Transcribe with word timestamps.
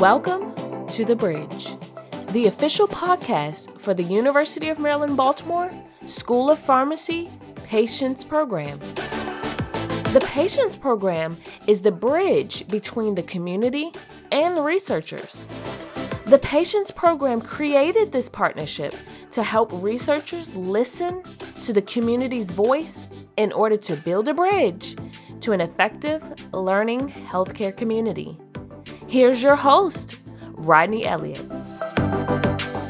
Welcome 0.00 0.86
to 0.88 1.06
The 1.06 1.16
Bridge, 1.16 1.74
the 2.32 2.48
official 2.48 2.86
podcast 2.86 3.80
for 3.80 3.94
the 3.94 4.02
University 4.02 4.68
of 4.68 4.78
Maryland 4.78 5.16
Baltimore 5.16 5.70
School 6.02 6.50
of 6.50 6.58
Pharmacy 6.58 7.30
Patients 7.64 8.22
Program. 8.22 8.78
The 8.78 10.22
Patients 10.26 10.76
Program 10.76 11.38
is 11.66 11.80
the 11.80 11.92
bridge 11.92 12.68
between 12.68 13.14
the 13.14 13.22
community 13.22 13.90
and 14.30 14.54
the 14.54 14.60
researchers. 14.60 15.46
The 16.26 16.40
Patients 16.42 16.90
Program 16.90 17.40
created 17.40 18.12
this 18.12 18.28
partnership 18.28 18.94
to 19.30 19.42
help 19.42 19.70
researchers 19.72 20.54
listen 20.54 21.22
to 21.62 21.72
the 21.72 21.80
community's 21.80 22.50
voice 22.50 23.08
in 23.38 23.50
order 23.50 23.78
to 23.78 23.96
build 23.96 24.28
a 24.28 24.34
bridge 24.34 24.94
to 25.40 25.52
an 25.52 25.62
effective 25.62 26.22
learning 26.52 27.08
healthcare 27.08 27.74
community. 27.74 28.38
Here's 29.08 29.40
your 29.40 29.54
host, 29.54 30.18
Rodney 30.58 31.06
Elliott. 31.06 31.44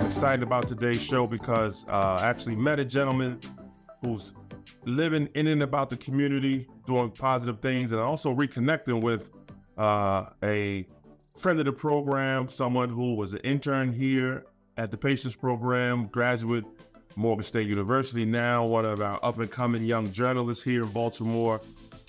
Excited 0.02 0.42
about 0.42 0.66
today's 0.66 1.02
show 1.02 1.26
because 1.26 1.84
uh, 1.90 2.16
I 2.18 2.26
actually 2.26 2.56
met 2.56 2.78
a 2.78 2.86
gentleman 2.86 3.38
who's 4.00 4.32
living 4.86 5.28
in 5.34 5.46
and 5.48 5.62
about 5.62 5.90
the 5.90 5.96
community, 5.98 6.66
doing 6.86 7.10
positive 7.10 7.60
things, 7.60 7.92
and 7.92 8.00
also 8.00 8.34
reconnecting 8.34 9.02
with 9.02 9.28
uh, 9.76 10.24
a 10.42 10.86
friend 11.38 11.58
of 11.58 11.66
the 11.66 11.72
program, 11.72 12.48
someone 12.48 12.88
who 12.88 13.14
was 13.14 13.34
an 13.34 13.40
intern 13.40 13.92
here 13.92 14.46
at 14.78 14.90
the 14.90 14.96
Patients 14.96 15.36
Program, 15.36 16.06
graduate 16.06 16.64
Morgan 17.14 17.44
State 17.44 17.68
University, 17.68 18.24
now 18.24 18.64
one 18.64 18.86
of 18.86 19.02
our 19.02 19.20
up 19.22 19.38
and 19.38 19.50
coming 19.50 19.84
young 19.84 20.10
journalists 20.12 20.64
here 20.64 20.82
in 20.82 20.88
Baltimore 20.88 21.60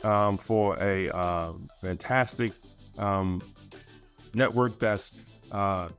um, 0.05 0.37
for 0.37 0.81
a 0.81 1.09
uh, 1.09 1.53
fantastic 1.81 2.53
um, 2.97 3.41
network 4.37 4.79
that's 4.79 5.17
uh, 5.51 5.89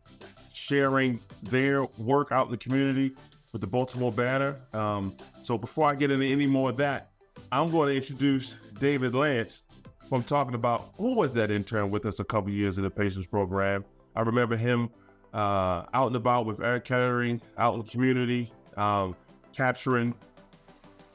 sharing 0.53 1.20
their 1.42 1.84
work 1.98 2.33
out 2.33 2.47
in 2.47 2.53
the 2.53 2.56
community 2.56 3.12
with 3.53 3.61
the 3.61 3.67
Baltimore 3.67 4.12
Banner. 4.12 4.56
Um, 4.72 5.14
so 5.42 5.58
before 5.58 5.89
I 5.89 5.94
get 5.94 6.11
into 6.11 6.27
any 6.27 6.47
more 6.47 6.70
of 6.70 6.77
that, 6.77 7.11
I'm 7.50 7.70
going 7.70 7.89
to 7.89 7.97
introduce 7.97 8.55
David 8.78 9.14
Lance. 9.14 9.62
I'm 10.11 10.22
talking 10.22 10.55
about 10.55 10.91
who 10.97 11.14
was 11.14 11.33
that 11.34 11.50
intern 11.50 11.91
with 11.91 12.06
us 12.06 12.20
a 12.20 12.25
couple 12.25 12.50
years 12.50 12.78
in 12.78 12.84
the 12.84 12.91
patients 12.91 13.27
program. 13.27 13.84
I 14.16 14.22
remember 14.22 14.56
him 14.56 14.91
uh, 15.34 15.84
out 15.92 16.06
and 16.06 16.16
about 16.16 16.47
with 16.47 16.61
Eric 16.61 16.84
Kettering, 16.84 17.41
out 17.59 17.75
in 17.75 17.81
the 17.81 17.91
community, 17.91 18.50
um, 18.77 19.14
capturing, 19.55 20.14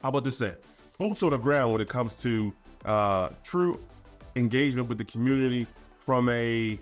how 0.02 0.10
about 0.10 0.24
this 0.24 0.38
say, 0.38 0.54
boots 0.98 1.22
on 1.22 1.30
the 1.30 1.38
ground 1.38 1.72
when 1.72 1.80
it 1.80 1.88
comes 1.88 2.16
to 2.22 2.52
uh, 2.84 3.30
true 3.42 3.80
engagement 4.36 4.88
with 4.88 4.98
the 4.98 5.04
community 5.04 5.66
from 6.04 6.28
a 6.28 6.78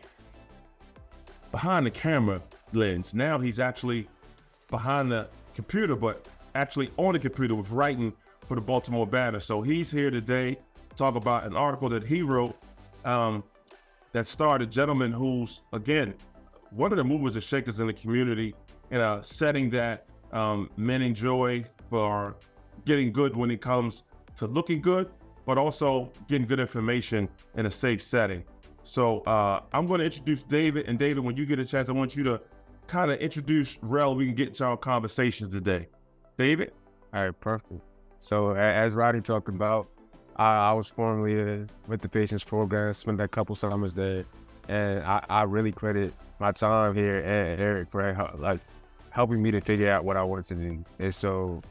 behind 1.53 1.87
the 1.87 1.91
camera 1.91 2.43
lens. 2.73 3.15
Now 3.15 3.39
he's 3.39 3.61
actually 3.61 4.09
behind 4.71 5.13
the 5.13 5.29
computer, 5.55 5.95
but 5.95 6.27
actually 6.55 6.91
on 6.97 7.13
the 7.13 7.19
computer 7.19 7.55
with 7.55 7.71
writing 7.71 8.13
for 8.49 8.57
the 8.57 8.61
Baltimore 8.61 9.07
Banner. 9.07 9.39
So 9.39 9.63
he's 9.63 9.91
here 9.91 10.11
today 10.11 10.55
to 10.55 10.97
talk 10.97 11.15
about 11.15 11.45
an 11.45 11.55
article 11.55 11.89
that 11.91 12.03
he 12.03 12.23
wrote 12.23 12.57
um, 13.05 13.45
that 14.13 14.27
starred 14.27 14.63
a 14.63 14.67
gentleman 14.67 15.13
who's, 15.13 15.63
again, 15.73 16.15
one 16.71 16.91
of 16.91 16.99
the 16.99 17.05
movers 17.05 17.35
and 17.35 17.45
shakers 17.45 17.81
in 17.81 17.87
the 17.87 17.93
community 17.93 18.55
in 18.91 19.01
a 19.01 19.23
setting 19.23 19.71
that 19.71 20.07
um, 20.33 20.71
men 20.77 21.03
enjoy 21.03 21.65
for 21.91 22.37
getting 22.87 23.13
good 23.13 23.37
when 23.37 23.51
it 23.51 23.61
comes 23.61 24.03
to 24.37 24.47
looking 24.47 24.81
good, 24.81 25.11
but 25.45 25.59
also 25.59 26.11
getting 26.29 26.47
good 26.47 26.61
information 26.61 27.29
in 27.57 27.67
a 27.67 27.71
safe 27.71 28.03
setting. 28.03 28.43
So 28.85 29.21
uh, 29.21 29.61
I'm 29.73 29.87
going 29.87 30.01
to 30.01 30.05
introduce 30.05 30.43
David. 30.43 30.87
And 30.89 30.99
David, 30.99 31.25
when 31.25 31.37
you 31.37 31.47
get 31.47 31.59
a 31.59 31.65
chance, 31.65 31.89
I 31.89 31.93
want 31.93 32.17
you 32.17 32.25
to 32.25 32.41
kind 32.87 33.11
of 33.11 33.19
introduce 33.19 33.79
Rel. 33.83 34.15
We 34.15 34.27
can 34.27 34.35
get 34.35 34.55
to 34.55 34.65
our 34.65 34.77
conversations 34.77 35.53
today. 35.53 35.89
David? 36.37 36.73
All 37.15 37.25
right, 37.25 37.41
perfect. 37.41 37.81
So 38.19 38.55
as 38.55 38.95
Roddy 38.95 39.21
talked 39.21 39.49
about, 39.49 39.89
I, 40.37 40.71
I 40.71 40.73
was 40.73 40.87
formerly 40.87 41.63
uh, 41.63 41.67
with 41.87 42.01
the 42.01 42.09
patients 42.09 42.45
program, 42.45 42.93
spent 42.95 43.21
a 43.21 43.29
couple 43.29 43.55
summers 43.55 43.95
there, 43.95 44.25
and 44.69 45.03
I, 45.05 45.25
I 45.29 45.43
really 45.43 45.73
credit 45.73 46.15
my 46.41 46.53
time 46.53 46.95
here 46.95 47.19
and 47.21 47.61
Eric 47.61 47.91
for 47.91 48.31
like 48.39 48.61
helping 49.11 49.43
me 49.43 49.51
to 49.51 49.61
figure 49.61 49.91
out 49.91 50.05
what 50.05 50.17
I 50.17 50.23
wanted 50.23 50.45
to 50.47 50.55
do. 50.55 50.85
And 50.99 51.15
so 51.15 51.63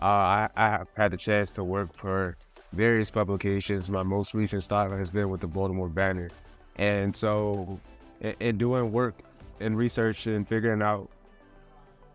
uh, 0.00 0.04
I, 0.04 0.48
I 0.56 0.84
had 0.96 1.10
the 1.10 1.16
chance 1.16 1.50
to 1.52 1.64
work 1.64 1.92
for 1.92 2.36
various 2.72 3.10
publications. 3.10 3.90
My 3.90 4.02
most 4.02 4.34
recent 4.34 4.62
stop 4.62 4.90
has 4.92 5.10
been 5.10 5.28
with 5.28 5.40
the 5.40 5.46
Baltimore 5.46 5.88
Banner. 5.88 6.30
And 6.76 7.14
so, 7.14 7.78
in, 8.20 8.34
in 8.40 8.58
doing 8.58 8.92
work 8.92 9.14
and 9.60 9.76
research 9.76 10.26
and 10.26 10.46
figuring 10.46 10.82
out 10.82 11.10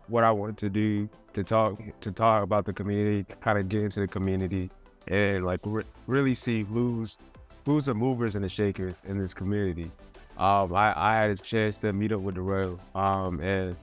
what 0.08 0.24
I 0.24 0.30
wanted 0.30 0.58
to 0.58 0.70
do 0.70 1.08
to 1.34 1.44
talk 1.44 1.80
to 2.00 2.12
talk 2.12 2.42
about 2.42 2.64
the 2.64 2.72
community, 2.72 3.24
kind 3.40 3.58
of 3.58 3.68
get 3.68 3.82
into 3.82 4.00
the 4.00 4.08
community, 4.08 4.70
and 5.08 5.44
like 5.44 5.60
re- 5.64 5.84
really 6.06 6.34
see 6.34 6.64
who's 6.64 7.16
who's 7.64 7.86
the 7.86 7.94
movers 7.94 8.34
and 8.36 8.44
the 8.44 8.48
shakers 8.48 9.02
in 9.06 9.18
this 9.18 9.34
community. 9.34 9.90
Um, 10.36 10.74
I, 10.74 10.94
I 10.96 11.16
had 11.16 11.30
a 11.30 11.36
chance 11.36 11.78
to 11.78 11.92
meet 11.92 12.12
up 12.12 12.20
with 12.20 12.36
Derel 12.36 12.78
um, 12.96 13.40
and 13.40 13.76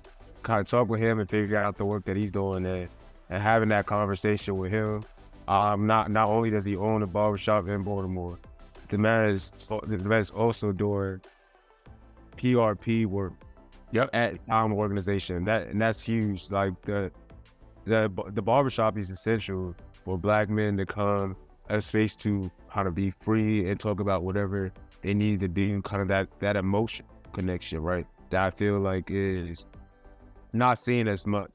kind 0.43 0.59
of 0.59 0.67
talk 0.67 0.89
with 0.89 0.99
him 0.99 1.19
and 1.19 1.29
figure 1.29 1.57
out 1.57 1.77
the 1.77 1.85
work 1.85 2.03
that 2.05 2.17
he's 2.17 2.31
doing 2.31 2.65
and, 2.65 2.89
and 3.29 3.43
having 3.43 3.69
that 3.69 3.85
conversation 3.85 4.57
with 4.57 4.71
him. 4.71 5.03
Um, 5.47 5.87
not 5.87 6.11
not 6.11 6.27
only 6.27 6.49
does 6.49 6.65
he 6.65 6.75
own 6.75 7.03
a 7.03 7.07
barbershop 7.07 7.67
in 7.67 7.83
Baltimore, 7.83 8.37
the 8.89 8.97
man 8.97 9.29
is 9.29 9.51
the 9.51 9.97
man 9.97 10.21
is 10.21 10.31
also 10.31 10.71
doing 10.71 11.21
PRP 12.37 13.05
work 13.05 13.33
yep. 13.91 14.09
at 14.13 14.37
our 14.49 14.71
organization. 14.71 15.43
That 15.43 15.67
and 15.67 15.81
that's 15.81 16.03
huge. 16.03 16.49
Like 16.51 16.81
the 16.81 17.11
the 17.85 18.11
the 18.29 18.41
barbershop 18.41 18.97
is 18.97 19.09
essential 19.09 19.75
for 20.03 20.17
black 20.17 20.49
men 20.49 20.77
to 20.77 20.85
come 20.85 21.35
a 21.69 21.81
space 21.81 22.15
to 22.15 22.49
kind 22.69 22.87
of 22.87 22.95
be 22.95 23.11
free 23.11 23.69
and 23.69 23.79
talk 23.79 23.99
about 23.99 24.23
whatever 24.23 24.71
they 25.01 25.13
need 25.13 25.39
to 25.41 25.47
do, 25.47 25.81
kind 25.81 26.01
of 26.01 26.07
that 26.07 26.39
that 26.39 26.55
emotion 26.55 27.05
connection, 27.33 27.79
right? 27.81 28.05
That 28.29 28.43
I 28.43 28.49
feel 28.49 28.79
like 28.79 29.09
is 29.09 29.65
not 30.53 30.79
seen 30.79 31.07
as 31.07 31.27
much 31.27 31.51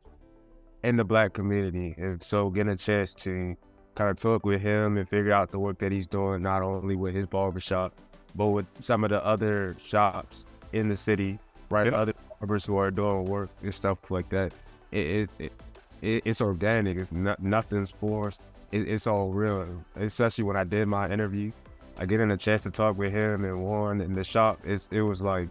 in 0.85 0.97
the 0.97 1.05
black 1.05 1.33
community. 1.33 1.95
And 1.97 2.23
so 2.23 2.51
getting 2.51 2.73
a 2.73 2.77
chance 2.77 3.15
to 3.17 3.57
kind 3.95 4.11
of 4.11 4.17
talk 4.17 4.45
with 4.45 4.61
him 4.61 4.97
and 4.97 5.09
figure 5.09 5.33
out 5.33 5.51
the 5.51 5.59
work 5.59 5.79
that 5.79 5.93
he's 5.93 6.07
doing, 6.07 6.43
not 6.43 6.63
only 6.63 6.97
with 6.97 7.15
his 7.15 7.27
barbershop, 7.27 7.95
but 8.35 8.47
with 8.49 8.67
some 8.81 9.05
of 9.05 9.11
the 9.11 9.25
other 9.25 9.77
shops 9.79 10.47
in 10.73 10.89
the 10.89 10.97
city, 10.97 11.39
right? 11.71 11.87
Yep. 11.87 11.95
Other 11.95 12.15
barbers 12.41 12.65
who 12.65 12.77
are 12.77 12.91
doing 12.91 13.25
work 13.25 13.51
and 13.63 13.75
stuff 13.75 14.11
like 14.11 14.29
that. 14.31 14.53
It, 14.91 15.31
it, 15.39 15.53
it 16.01 16.23
it's 16.25 16.41
organic. 16.41 16.97
It's 16.97 17.13
not, 17.13 17.41
nothing's 17.43 17.91
forced. 17.91 18.41
It, 18.73 18.89
it's 18.89 19.07
all 19.07 19.31
real. 19.31 19.67
Especially 19.97 20.45
when 20.45 20.57
I 20.57 20.65
did 20.65 20.89
my 20.89 21.11
interview, 21.11 21.53
I 21.99 22.07
getting 22.07 22.31
a 22.31 22.37
chance 22.37 22.63
to 22.63 22.71
talk 22.71 22.97
with 22.97 23.13
him 23.13 23.45
and 23.45 23.63
Warren 23.63 24.01
in 24.01 24.15
the 24.15 24.25
shop. 24.25 24.61
It's, 24.65 24.89
it 24.89 25.03
was 25.03 25.23
like 25.23 25.49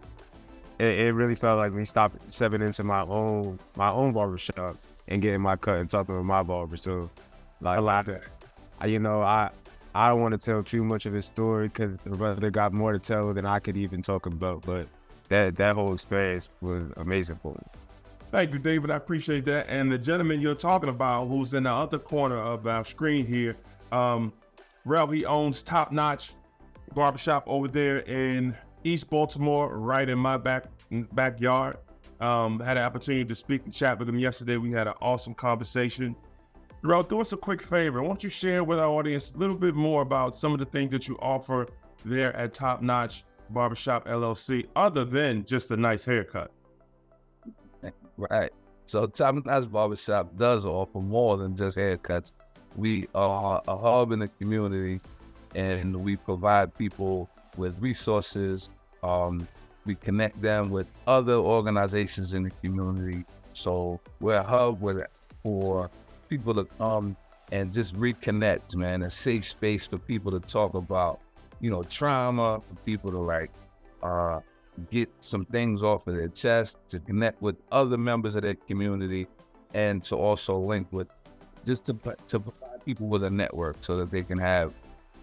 it, 0.80 1.00
it 1.00 1.14
really 1.14 1.36
felt 1.36 1.60
like 1.60 1.72
me 1.72 1.86
stopping 1.86 2.20
stepping 2.26 2.62
into 2.62 2.84
my 2.84 3.02
own 3.04 3.60
my 3.76 3.90
own 3.90 4.12
barbershop 4.12 4.78
and 5.08 5.22
getting 5.22 5.42
my 5.42 5.56
cut 5.56 5.78
and 5.78 5.90
talking 5.90 6.16
with 6.16 6.26
my 6.26 6.42
barber. 6.42 6.78
So 6.78 7.10
like 7.62 7.78
a 7.78 7.82
lot 7.82 8.08
of, 8.10 8.22
you 8.86 9.00
know, 9.00 9.22
I 9.22 9.50
I 9.94 10.10
don't 10.10 10.22
want 10.22 10.34
to 10.34 10.38
tell 10.38 10.64
too 10.64 10.84
much 10.84 11.06
of 11.06 11.14
his 11.14 11.26
story 11.26 11.68
because 11.68 11.98
the 12.00 12.12
brother 12.12 12.50
got 12.50 12.74
more 12.74 12.94
to 12.94 13.00
tell 13.00 13.34
than 13.34 13.46
I 13.46 13.60
could 13.60 13.78
even 13.78 14.02
talk 14.02 14.26
about. 14.26 14.64
But 14.64 14.88
that 15.30 15.56
that 15.58 15.76
whole 15.76 15.94
experience 15.94 16.50
was 16.62 16.92
amazing 16.98 17.38
for 17.38 17.54
me. 17.54 17.64
Thank 18.32 18.54
you, 18.54 18.60
David. 18.60 18.92
I 18.92 18.96
appreciate 18.96 19.44
that. 19.46 19.68
And 19.68 19.92
the 19.92 19.98
gentleman 19.98 20.40
you're 20.40 20.56
talking 20.56 20.90
about, 20.90 21.28
who's 21.28 21.54
in 21.54 21.64
the 21.64 21.70
other 21.70 22.00
corner 22.00 22.38
of 22.38 22.66
our 22.66 22.86
screen 22.86 23.26
here, 23.26 23.58
um, 23.92 24.32
Ralph, 24.86 25.12
he 25.12 25.26
owns 25.26 25.62
Top 25.62 25.92
Notch 25.92 26.34
Barbershop 26.96 27.44
over 27.46 27.68
there 27.68 27.98
in 28.00 28.56
East 28.86 29.10
Baltimore, 29.10 29.78
right 29.78 30.08
in 30.08 30.18
my 30.18 30.38
back 30.38 30.66
backyard. 31.14 31.78
Um, 32.22 32.60
had 32.60 32.78
an 32.78 32.84
opportunity 32.84 33.26
to 33.26 33.36
speak 33.36 33.66
and 33.66 33.74
chat 33.74 34.00
with 34.00 34.08
him 34.08 34.18
yesterday. 34.18 34.58
We 34.58 34.72
had 34.72 34.88
an 34.88 34.94
awesome 35.02 35.34
conversation. 35.34 36.16
Ralph, 36.84 37.10
do 37.10 37.22
us 37.22 37.32
a 37.32 37.38
quick 37.38 37.62
favor. 37.62 38.02
Why 38.02 38.08
don't 38.08 38.24
you 38.24 38.30
share 38.30 38.64
with 38.64 38.80
our 38.80 38.90
audience 38.90 39.32
a 39.36 39.38
little 39.38 39.56
bit 39.56 39.76
more 39.76 40.02
about 40.02 40.36
some 40.36 40.52
of 40.52 40.58
the 40.58 40.66
things 40.66 40.90
that 40.92 41.08
you 41.08 41.16
offer 41.22 41.68
there 42.04 42.36
at 42.36 42.56
Top 42.56 42.82
Notch 42.82 43.24
Barbershop 43.52 44.08
LLC, 44.08 44.66
other 44.76 45.06
than 45.06 45.46
just 45.46 45.70
a 45.70 45.78
nice 45.78 46.04
haircut? 46.04 46.52
Right. 48.18 48.52
So 48.88 49.06
Top 49.06 49.46
Notch 49.46 49.72
Barbershop 49.72 50.36
does 50.38 50.66
offer 50.66 51.00
more 51.00 51.38
than 51.38 51.56
just 51.56 51.78
haircuts. 51.78 52.34
We 52.76 53.08
are 53.14 53.62
a 53.68 53.78
hub 53.78 54.12
in 54.12 54.20
the 54.20 54.28
community, 54.28 55.02
and 55.54 55.96
we 55.96 56.16
provide 56.16 56.76
people 56.76 57.30
with 57.58 57.80
resources. 57.80 58.72
Um, 59.04 59.48
we 59.86 59.94
connect 59.94 60.42
them 60.42 60.72
with 60.72 60.92
other 61.06 61.34
organizations 61.34 62.34
in 62.34 62.44
the 62.44 62.52
community. 62.64 63.24
So 63.54 64.00
we're 64.20 64.36
a 64.36 64.44
hub 64.44 64.82
with, 64.82 65.06
for 65.44 65.92
people 66.32 66.54
to 66.54 66.64
come 66.64 67.16
and 67.52 67.74
just 67.74 67.94
reconnect, 67.96 68.76
man. 68.76 69.04
A 69.04 69.10
safe 69.10 69.46
space 69.46 69.86
for 69.86 69.98
people 69.98 70.32
to 70.32 70.40
talk 70.40 70.74
about, 70.74 71.20
you 71.60 71.70
know, 71.70 71.84
trauma, 71.84 72.62
for 72.68 72.82
people 72.84 73.12
to 73.12 73.20
like 73.20 73.52
uh, 74.02 74.40
get 74.90 75.10
some 75.20 75.44
things 75.46 75.84
off 75.84 76.08
of 76.08 76.16
their 76.16 76.30
chest, 76.30 76.80
to 76.88 77.00
connect 77.00 77.42
with 77.42 77.58
other 77.72 77.98
members 77.98 78.36
of 78.36 78.44
their 78.44 78.56
community, 78.56 79.28
and 79.74 80.02
to 80.06 80.16
also 80.16 80.58
link 80.58 80.88
with 80.92 81.10
just 81.66 81.86
to 81.86 81.94
to 82.28 82.40
provide 82.40 82.86
people 82.86 83.08
with 83.08 83.26
a 83.26 83.30
network 83.30 83.76
so 83.82 83.98
that 83.98 84.10
they 84.10 84.24
can 84.24 84.38
have 84.38 84.74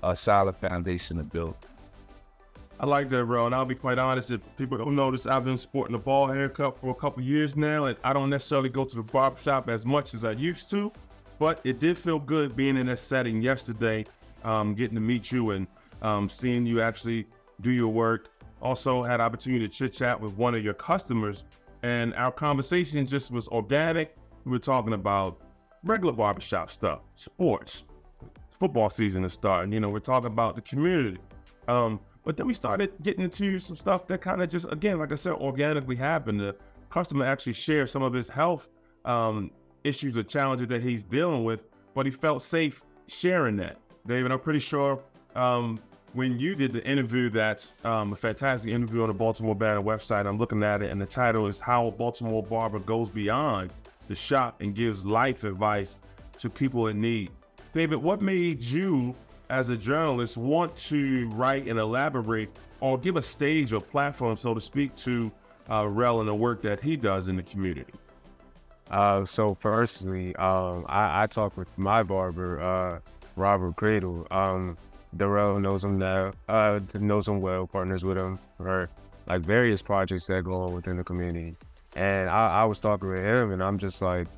a 0.02 0.14
solid 0.14 0.56
foundation 0.56 1.16
to 1.16 1.24
build. 1.24 1.56
I 2.80 2.86
like 2.86 3.08
that, 3.10 3.24
bro. 3.24 3.46
And 3.46 3.54
I'll 3.54 3.64
be 3.64 3.74
quite 3.74 3.98
honest, 3.98 4.30
if 4.30 4.40
people 4.56 4.78
don't 4.78 4.94
notice, 4.94 5.26
I've 5.26 5.44
been 5.44 5.58
sporting 5.58 5.96
a 5.96 5.98
ball 5.98 6.28
haircut 6.28 6.78
for 6.78 6.90
a 6.90 6.94
couple 6.94 7.22
years 7.24 7.56
now, 7.56 7.84
and 7.84 7.96
I 8.04 8.12
don't 8.12 8.30
necessarily 8.30 8.68
go 8.68 8.84
to 8.84 8.96
the 8.96 9.02
barbershop 9.02 9.68
as 9.68 9.84
much 9.84 10.14
as 10.14 10.24
I 10.24 10.32
used 10.32 10.70
to, 10.70 10.92
but 11.40 11.60
it 11.64 11.80
did 11.80 11.98
feel 11.98 12.20
good 12.20 12.54
being 12.54 12.76
in 12.76 12.86
that 12.86 13.00
setting 13.00 13.42
yesterday, 13.42 14.06
um, 14.44 14.74
getting 14.74 14.94
to 14.94 15.00
meet 15.00 15.32
you 15.32 15.50
and 15.50 15.66
um, 16.02 16.28
seeing 16.28 16.66
you 16.66 16.80
actually 16.80 17.26
do 17.62 17.70
your 17.70 17.88
work. 17.88 18.28
Also 18.62 19.02
had 19.02 19.20
opportunity 19.20 19.66
to 19.66 19.72
chit 19.72 19.92
chat 19.92 20.20
with 20.20 20.32
one 20.34 20.54
of 20.54 20.62
your 20.62 20.74
customers, 20.74 21.44
and 21.82 22.14
our 22.14 22.30
conversation 22.30 23.04
just 23.06 23.32
was 23.32 23.48
organic. 23.48 24.14
We 24.44 24.52
were 24.52 24.58
talking 24.60 24.92
about 24.92 25.40
regular 25.82 26.12
barbershop 26.12 26.70
stuff, 26.70 27.00
sports, 27.16 27.82
football 28.60 28.88
season 28.88 29.24
is 29.24 29.32
starting. 29.32 29.72
You 29.72 29.80
know, 29.80 29.88
we're 29.88 29.98
talking 29.98 30.28
about 30.28 30.54
the 30.54 30.62
community. 30.62 31.18
Um, 31.66 32.00
but 32.28 32.36
then 32.36 32.46
we 32.46 32.52
started 32.52 32.92
getting 33.02 33.24
into 33.24 33.58
some 33.58 33.74
stuff 33.74 34.06
that 34.06 34.20
kind 34.20 34.42
of 34.42 34.50
just, 34.50 34.66
again, 34.70 34.98
like 34.98 35.12
I 35.12 35.14
said, 35.14 35.32
organically 35.32 35.96
happened. 35.96 36.40
The 36.40 36.54
customer 36.90 37.24
actually 37.24 37.54
shared 37.54 37.88
some 37.88 38.02
of 38.02 38.12
his 38.12 38.28
health 38.28 38.68
um, 39.06 39.50
issues 39.82 40.14
or 40.14 40.22
challenges 40.24 40.68
that 40.68 40.82
he's 40.82 41.02
dealing 41.02 41.42
with, 41.42 41.62
but 41.94 42.04
he 42.04 42.12
felt 42.12 42.42
safe 42.42 42.82
sharing 43.06 43.56
that. 43.56 43.78
David, 44.06 44.30
I'm 44.30 44.40
pretty 44.40 44.58
sure 44.58 45.00
um, 45.36 45.80
when 46.12 46.38
you 46.38 46.54
did 46.54 46.74
the 46.74 46.84
interview, 46.84 47.30
that's 47.30 47.72
um, 47.84 48.12
a 48.12 48.16
fantastic 48.16 48.72
interview 48.72 49.00
on 49.00 49.08
the 49.08 49.14
Baltimore 49.14 49.54
Banner 49.54 49.80
website. 49.80 50.26
I'm 50.26 50.36
looking 50.36 50.62
at 50.62 50.82
it, 50.82 50.90
and 50.90 51.00
the 51.00 51.06
title 51.06 51.46
is 51.46 51.58
How 51.58 51.86
a 51.86 51.90
Baltimore 51.90 52.42
Barber 52.42 52.80
Goes 52.80 53.08
Beyond 53.08 53.72
the 54.06 54.14
Shop 54.14 54.60
and 54.60 54.74
Gives 54.74 55.02
Life 55.02 55.44
Advice 55.44 55.96
to 56.40 56.50
People 56.50 56.88
in 56.88 57.00
Need. 57.00 57.30
David, 57.72 57.96
what 57.96 58.20
made 58.20 58.62
you 58.62 59.14
as 59.50 59.70
a 59.70 59.76
journalist 59.76 60.36
want 60.36 60.74
to 60.76 61.28
write 61.30 61.66
and 61.66 61.78
elaborate 61.78 62.50
or 62.80 62.98
give 62.98 63.16
a 63.16 63.22
stage 63.22 63.72
or 63.72 63.80
platform, 63.80 64.36
so 64.36 64.54
to 64.54 64.60
speak, 64.60 64.94
to 64.96 65.30
uh, 65.70 65.86
Rel 65.88 66.20
and 66.20 66.28
the 66.28 66.34
work 66.34 66.62
that 66.62 66.80
he 66.80 66.96
does 66.96 67.28
in 67.28 67.36
the 67.36 67.42
community? 67.42 67.92
Uh, 68.90 69.24
so 69.24 69.54
firstly, 69.54 70.34
um, 70.36 70.86
I, 70.88 71.24
I 71.24 71.26
talked 71.26 71.56
with 71.56 71.76
my 71.76 72.02
barber, 72.02 72.60
uh, 72.60 73.00
Robert 73.36 73.76
Cradle. 73.76 74.26
Um, 74.30 74.76
Derel 75.16 75.60
knows 75.60 75.84
him 75.84 75.98
now, 75.98 76.32
uh, 76.48 76.80
knows 76.94 77.28
him 77.28 77.40
well, 77.40 77.66
partners 77.66 78.04
with 78.04 78.18
him 78.18 78.38
for 78.56 78.88
like 79.26 79.40
various 79.40 79.82
projects 79.82 80.26
that 80.26 80.44
go 80.44 80.62
on 80.62 80.74
within 80.74 80.96
the 80.96 81.04
community. 81.04 81.54
And 81.96 82.28
I, 82.28 82.62
I 82.62 82.64
was 82.64 82.80
talking 82.80 83.08
with 83.08 83.18
him, 83.18 83.52
and 83.52 83.62
I'm 83.62 83.78
just 83.78 84.00
like, 84.02 84.28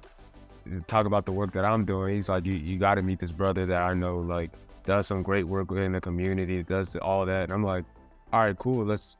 talk 0.86 1.06
about 1.06 1.26
the 1.26 1.32
work 1.32 1.52
that 1.52 1.64
I'm 1.64 1.84
doing. 1.84 2.14
He's 2.14 2.28
like, 2.28 2.44
you, 2.44 2.54
you 2.54 2.78
got 2.78 2.94
to 2.94 3.02
meet 3.02 3.18
this 3.18 3.32
brother 3.32 3.66
that 3.66 3.82
I 3.82 3.94
know, 3.94 4.18
like, 4.18 4.50
does 4.84 5.06
some 5.06 5.22
great 5.22 5.46
work 5.46 5.70
in 5.72 5.92
the 5.92 6.00
community, 6.00 6.62
does 6.62 6.96
all 6.96 7.26
that. 7.26 7.44
And 7.44 7.52
I'm 7.52 7.62
like, 7.62 7.84
all 8.32 8.40
right, 8.40 8.56
cool, 8.56 8.84
let's 8.84 9.16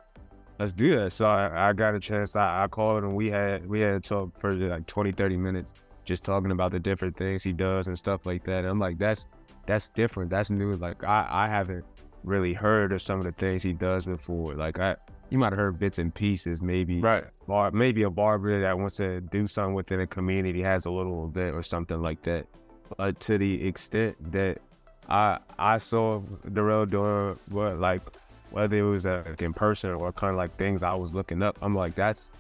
let's 0.58 0.72
do 0.72 0.94
that. 0.96 1.10
So 1.10 1.26
I, 1.26 1.70
I 1.70 1.72
got 1.72 1.94
a 1.94 2.00
chance. 2.00 2.36
I, 2.36 2.64
I 2.64 2.68
called 2.68 3.02
and 3.02 3.14
we 3.14 3.30
had 3.30 3.66
we 3.66 3.80
had 3.80 4.02
to 4.02 4.08
talk 4.08 4.38
for 4.38 4.52
like 4.52 4.86
20, 4.86 5.12
30 5.12 5.36
minutes, 5.36 5.74
just 6.04 6.24
talking 6.24 6.50
about 6.50 6.70
the 6.70 6.78
different 6.78 7.16
things 7.16 7.42
he 7.42 7.52
does 7.52 7.88
and 7.88 7.98
stuff 7.98 8.26
like 8.26 8.44
that. 8.44 8.58
And 8.58 8.68
I'm 8.68 8.78
like, 8.78 8.98
that's 8.98 9.26
that's 9.66 9.88
different. 9.88 10.30
That's 10.30 10.50
new. 10.50 10.74
Like 10.76 11.02
I, 11.04 11.26
I 11.28 11.48
haven't 11.48 11.84
really 12.24 12.52
heard 12.52 12.92
of 12.92 13.00
some 13.02 13.18
of 13.18 13.24
the 13.24 13.32
things 13.32 13.62
he 13.62 13.72
does 13.72 14.06
before. 14.06 14.54
Like 14.54 14.78
I 14.78 14.96
you 15.30 15.38
might 15.38 15.52
have 15.52 15.58
heard 15.58 15.78
bits 15.78 15.98
and 15.98 16.14
pieces, 16.14 16.60
maybe 16.60 17.00
right, 17.00 17.24
bar, 17.46 17.70
maybe 17.70 18.02
a 18.02 18.10
barber 18.10 18.60
that 18.60 18.78
wants 18.78 18.96
to 18.96 19.20
do 19.20 19.46
something 19.46 19.74
within 19.74 20.00
a 20.00 20.06
community 20.06 20.62
has 20.62 20.86
a 20.86 20.90
little 20.90 21.28
bit 21.28 21.54
or 21.54 21.62
something 21.62 22.02
like 22.02 22.22
that. 22.22 22.46
But 22.96 23.20
to 23.20 23.38
the 23.38 23.66
extent 23.66 24.16
that 24.32 24.58
I 25.10 25.38
I 25.58 25.76
saw 25.78 26.20
Derel 26.48 26.88
doing 26.88 27.38
what 27.48 27.78
like 27.78 28.02
whether 28.50 28.76
it 28.76 28.82
was 28.82 29.06
uh, 29.06 29.22
in 29.38 29.52
person 29.52 29.90
or 29.90 30.12
kind 30.12 30.30
of 30.30 30.36
like 30.36 30.56
things 30.56 30.82
I 30.82 30.94
was 30.94 31.12
looking 31.12 31.42
up, 31.42 31.58
I'm 31.62 31.74
like 31.74 31.94
that's 31.94 32.30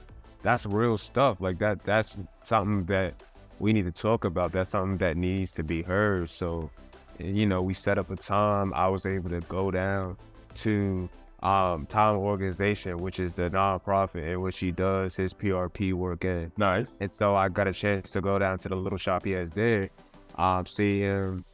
that's 0.42 0.66
real 0.66 0.98
stuff. 0.98 1.40
Like 1.40 1.58
that 1.58 1.82
that's 1.84 2.18
something 2.42 2.84
that 2.86 3.14
we 3.58 3.72
need 3.72 3.84
to 3.84 3.92
talk 3.92 4.24
about. 4.24 4.52
That's 4.52 4.70
something 4.70 4.98
that 4.98 5.16
needs 5.16 5.52
to 5.54 5.62
be 5.62 5.82
heard. 5.82 6.30
So, 6.30 6.70
you 7.18 7.46
know, 7.46 7.60
we 7.62 7.74
set 7.74 7.98
up 7.98 8.10
a 8.10 8.16
time. 8.16 8.72
I 8.74 8.88
was 8.88 9.04
able 9.06 9.30
to 9.30 9.40
go 9.42 9.70
down 9.70 10.16
to 10.54 11.08
um, 11.42 11.86
Time 11.86 12.16
Organization, 12.16 12.98
which 12.98 13.20
is 13.20 13.34
the 13.34 13.50
nonprofit 13.50 14.26
in 14.26 14.40
which 14.40 14.58
he 14.58 14.70
does 14.70 15.14
his 15.14 15.34
PRP 15.34 15.92
work 15.92 16.24
in. 16.24 16.50
Nice. 16.56 16.88
And 17.00 17.12
so 17.12 17.36
I 17.36 17.48
got 17.48 17.68
a 17.68 17.72
chance 17.72 18.10
to 18.10 18.20
go 18.20 18.38
down 18.38 18.58
to 18.60 18.68
the 18.68 18.76
little 18.76 18.98
shop 18.98 19.24
he 19.24 19.32
has 19.32 19.50
there, 19.52 19.90
um, 20.36 20.64
see 20.66 21.00
him 21.00 21.44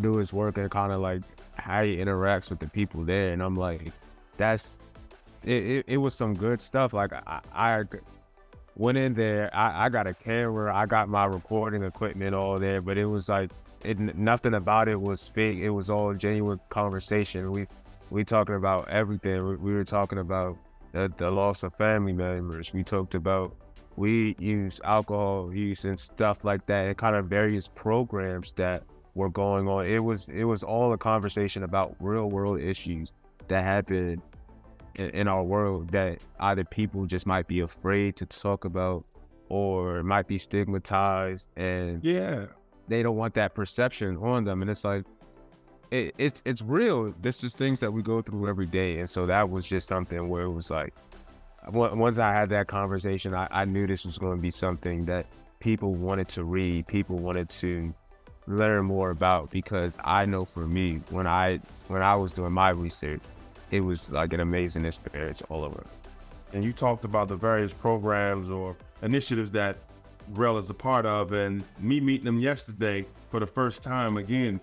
do 0.00 0.16
his 0.16 0.32
work 0.32 0.56
and 0.58 0.70
kind 0.70 0.92
of 0.92 1.00
like 1.00 1.22
how 1.56 1.82
he 1.82 1.96
interacts 1.96 2.50
with 2.50 2.58
the 2.58 2.68
people 2.68 3.04
there. 3.04 3.32
And 3.32 3.42
I'm 3.42 3.56
like, 3.56 3.92
that's 4.36 4.78
it. 5.44 5.62
It, 5.64 5.84
it 5.88 5.96
was 5.98 6.14
some 6.14 6.34
good 6.34 6.60
stuff. 6.60 6.92
Like 6.92 7.12
I, 7.12 7.40
I 7.52 7.84
went 8.76 8.98
in 8.98 9.14
there. 9.14 9.50
I, 9.54 9.86
I 9.86 9.88
got 9.88 10.06
a 10.06 10.14
camera. 10.14 10.74
I 10.74 10.86
got 10.86 11.08
my 11.08 11.24
recording 11.24 11.82
equipment 11.82 12.34
all 12.34 12.58
there, 12.58 12.80
but 12.80 12.98
it 12.98 13.06
was 13.06 13.28
like 13.28 13.50
it. 13.84 13.98
Nothing 14.16 14.54
about 14.54 14.88
it 14.88 15.00
was 15.00 15.28
fake. 15.28 15.58
It 15.58 15.70
was 15.70 15.90
all 15.90 16.14
genuine 16.14 16.60
conversation. 16.68 17.50
We 17.50 17.66
we 18.10 18.24
talking 18.24 18.54
about 18.54 18.88
everything. 18.88 19.46
We, 19.46 19.56
we 19.56 19.74
were 19.74 19.84
talking 19.84 20.18
about 20.18 20.56
the, 20.92 21.12
the 21.16 21.30
loss 21.30 21.62
of 21.62 21.74
family 21.74 22.12
members. 22.12 22.72
We 22.72 22.82
talked 22.82 23.14
about 23.14 23.54
we 23.96 24.34
use 24.38 24.80
alcohol 24.84 25.52
use 25.52 25.84
and 25.84 25.98
stuff 25.98 26.44
like 26.44 26.66
that, 26.66 26.86
and 26.86 26.96
kind 26.96 27.16
of 27.16 27.26
various 27.26 27.68
programs 27.68 28.52
that 28.52 28.84
were 29.14 29.30
going 29.30 29.68
on. 29.68 29.86
It 29.86 30.02
was 30.02 30.28
it 30.28 30.44
was 30.44 30.62
all 30.62 30.92
a 30.92 30.98
conversation 30.98 31.62
about 31.62 31.94
real 32.00 32.30
world 32.30 32.60
issues 32.60 33.12
that 33.48 33.64
happen 33.64 34.22
in, 34.94 35.10
in 35.10 35.28
our 35.28 35.42
world 35.42 35.90
that 35.90 36.18
either 36.40 36.64
people 36.64 37.06
just 37.06 37.26
might 37.26 37.46
be 37.46 37.60
afraid 37.60 38.16
to 38.16 38.26
talk 38.26 38.64
about 38.64 39.04
or 39.48 40.02
might 40.02 40.26
be 40.26 40.38
stigmatized 40.38 41.48
and 41.56 42.02
yeah 42.02 42.46
they 42.88 43.02
don't 43.02 43.16
want 43.16 43.34
that 43.34 43.54
perception 43.54 44.16
on 44.16 44.44
them 44.44 44.62
and 44.62 44.70
it's 44.70 44.84
like 44.84 45.04
it, 45.92 46.14
it's 46.16 46.42
it's 46.46 46.62
real. 46.62 47.14
This 47.20 47.44
is 47.44 47.54
things 47.54 47.78
that 47.80 47.92
we 47.92 48.02
go 48.02 48.22
through 48.22 48.48
every 48.48 48.66
day, 48.66 48.98
and 48.98 49.08
so 49.08 49.26
that 49.26 49.50
was 49.50 49.66
just 49.66 49.86
something 49.86 50.28
where 50.28 50.44
it 50.44 50.50
was 50.50 50.70
like, 50.70 50.94
once 51.70 52.18
I 52.18 52.32
had 52.32 52.48
that 52.48 52.66
conversation, 52.66 53.34
I, 53.34 53.46
I 53.50 53.66
knew 53.66 53.86
this 53.86 54.04
was 54.04 54.16
going 54.16 54.36
to 54.36 54.42
be 54.42 54.50
something 54.50 55.04
that 55.04 55.26
people 55.60 55.94
wanted 55.94 56.28
to 56.28 56.44
read, 56.44 56.86
people 56.86 57.18
wanted 57.18 57.50
to 57.50 57.92
learn 58.46 58.84
more 58.86 59.10
about, 59.10 59.50
because 59.50 59.98
I 60.04 60.24
know 60.24 60.44
for 60.44 60.66
me, 60.66 61.00
when 61.10 61.26
I 61.26 61.60
when 61.88 62.02
I 62.02 62.14
was 62.14 62.34
doing 62.34 62.52
my 62.52 62.70
research, 62.70 63.20
it 63.70 63.80
was 63.80 64.12
like 64.12 64.32
an 64.32 64.40
amazing 64.40 64.84
experience 64.84 65.42
all 65.48 65.64
over. 65.64 65.84
And 66.52 66.64
you 66.64 66.72
talked 66.72 67.04
about 67.04 67.28
the 67.28 67.36
various 67.36 67.72
programs 67.72 68.50
or 68.50 68.76
initiatives 69.02 69.50
that 69.52 69.78
Rel 70.30 70.58
is 70.58 70.70
a 70.70 70.74
part 70.74 71.06
of, 71.06 71.32
and 71.32 71.64
me 71.80 72.00
meeting 72.00 72.26
them 72.26 72.38
yesterday 72.38 73.06
for 73.30 73.40
the 73.40 73.46
first 73.46 73.82
time 73.82 74.16
again 74.16 74.60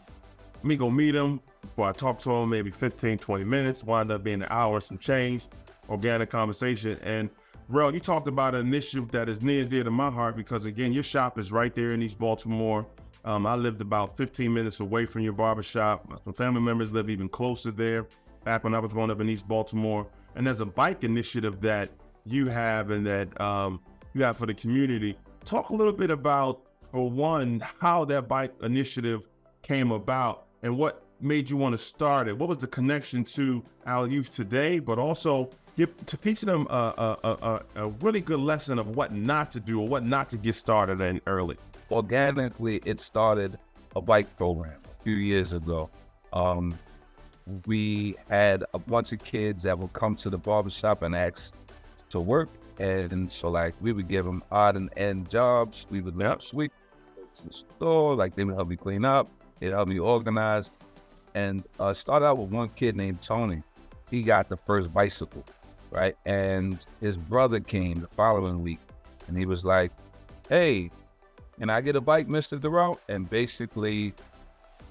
me 0.64 0.76
go 0.76 0.90
meet 0.90 1.16
him 1.16 1.40
before 1.62 1.88
I 1.88 1.92
talk 1.92 2.20
to 2.20 2.32
him, 2.32 2.50
maybe 2.50 2.72
15, 2.72 3.18
20 3.18 3.44
minutes, 3.44 3.84
wind 3.84 4.12
up 4.12 4.24
being 4.24 4.42
an 4.42 4.48
hour, 4.50 4.80
some 4.80 4.98
change, 4.98 5.44
organic 5.90 6.30
conversation. 6.30 6.98
And 7.04 7.30
Rel, 7.68 7.94
you 7.94 8.00
talked 8.00 8.28
about 8.28 8.56
an 8.56 8.66
initiative 8.66 9.12
that 9.12 9.30
is 9.30 9.42
near 9.42 9.62
and 9.62 9.70
dear 9.70 9.84
to 9.84 9.92
my 9.92 10.10
heart 10.10 10.36
because 10.36 10.66
again, 10.66 10.92
your 10.92 11.04
shop 11.04 11.38
is 11.38 11.52
right 11.52 11.74
there 11.74 11.92
in 11.92 12.02
East 12.02 12.18
Baltimore. 12.18 12.86
Um, 13.26 13.46
I 13.46 13.56
lived 13.56 13.82
about 13.82 14.18
15 14.18 14.54
minutes 14.54 14.80
away 14.80 15.06
from 15.06 15.22
your 15.22 15.34
barbershop. 15.34 16.22
Some 16.24 16.34
family 16.34 16.62
members 16.62 16.92
live 16.92 17.10
even 17.10 17.28
closer 17.28 17.72
there 17.72 18.08
back 18.44 18.64
when 18.64 18.74
I 18.74 18.80
was 18.80 18.94
growing 18.94 19.12
up 19.12 19.20
in 19.20 19.30
East 19.30 19.48
Baltimore. 19.48 20.08
And 20.36 20.48
there's 20.48 20.62
a 20.62 20.66
bike 20.66 21.04
initiative 21.04 21.60
that 21.62 21.90
you 22.26 22.48
have 22.48 22.92
and 22.92 23.06
that 23.06 23.40
um, 23.42 23.82
you 24.14 24.24
have 24.24 24.38
for 24.38 24.46
the 24.46 24.54
community. 24.54 25.18
Talk 25.46 25.70
a 25.70 25.76
little 25.76 25.94
bit 25.94 26.12
about, 26.12 26.70
for 26.92 27.10
one, 27.10 27.64
how 27.80 28.06
that 28.06 28.28
bike 28.28 28.54
initiative 28.62 29.28
came 29.62 29.92
about 29.92 30.46
and 30.64 30.78
what 30.78 31.06
made 31.22 31.50
you 31.50 31.58
want 31.58 31.74
to 31.74 31.78
start 31.78 32.28
it? 32.28 32.38
What 32.38 32.50
was 32.50 32.60
the 32.60 32.68
connection 32.68 33.24
to 33.26 33.64
our 33.86 34.08
youth 34.08 34.30
today, 34.30 34.80
but 34.80 34.98
also 34.98 35.50
give, 35.80 36.06
to 36.06 36.18
teach 36.18 36.42
them 36.42 36.68
a, 36.70 37.18
a, 37.24 37.28
a, 37.28 37.62
a, 37.76 37.88
really 38.02 38.22
good 38.22 38.40
lesson 38.40 38.78
of 38.80 38.96
what 38.96 39.14
not 39.14 39.50
to 39.52 39.60
do 39.60 39.82
or 39.82 39.88
what 39.88 40.04
not 40.04 40.30
to 40.30 40.38
get 40.38 40.56
started 40.56 41.02
in 41.02 41.22
early? 41.26 41.58
Organically, 41.92 42.82
it 42.86 43.00
started 43.00 43.58
a 43.96 44.02
bike 44.02 44.36
program 44.38 44.80
a 44.86 45.04
few 45.04 45.16
years 45.16 45.54
ago. 45.54 45.90
Um, 46.34 46.78
we 47.66 48.16
had 48.30 48.64
a 48.74 48.80
bunch 48.80 49.12
of 49.12 49.24
kids 49.24 49.64
that 49.64 49.78
would 49.80 49.94
come 49.94 50.16
to 50.18 50.30
the 50.30 50.38
barbershop 50.38 51.02
and 51.02 51.16
ask 51.16 51.54
to 52.10 52.20
work. 52.20 52.50
And 52.78 53.32
so, 53.32 53.50
like, 53.50 53.74
we 53.82 53.92
would 53.92 54.08
give 54.08 54.26
them 54.26 54.44
odd 54.52 54.76
and 54.76 54.90
end 54.98 55.30
jobs. 55.30 55.88
We 55.90 56.02
would 56.02 56.20
yep. 56.20 56.42
sweep 56.42 56.72
to 57.36 57.48
the 57.48 57.54
store, 57.54 58.16
like, 58.16 58.36
they 58.36 58.44
would 58.44 58.56
help 58.56 58.70
me 58.70 58.76
clean 58.76 59.04
up 59.04 59.30
it 59.62 59.72
helped 59.72 59.90
me 59.90 60.00
organize. 60.00 60.74
And 61.36 61.66
uh, 61.80 61.94
started 61.94 62.26
out 62.26 62.38
with 62.38 62.50
one 62.50 62.70
kid 62.70 62.96
named 62.96 63.22
Tony. 63.22 63.62
He 64.10 64.24
got 64.24 64.50
the 64.50 64.58
first 64.58 64.94
bicycle. 64.94 65.44
Right? 65.92 66.16
And 66.26 66.86
his 67.02 67.18
brother 67.18 67.60
came 67.60 68.00
the 68.00 68.08
following 68.08 68.62
week, 68.62 68.80
and 69.28 69.38
he 69.38 69.46
was 69.46 69.66
like, 69.66 69.92
"Hey, 70.48 70.92
can 71.58 71.70
I 71.70 71.82
get 71.82 71.96
a 71.96 72.02
bike, 72.02 72.28
Mister 72.28 72.58
Derel?" 72.58 73.00
And 73.10 73.30
basically, 73.30 74.14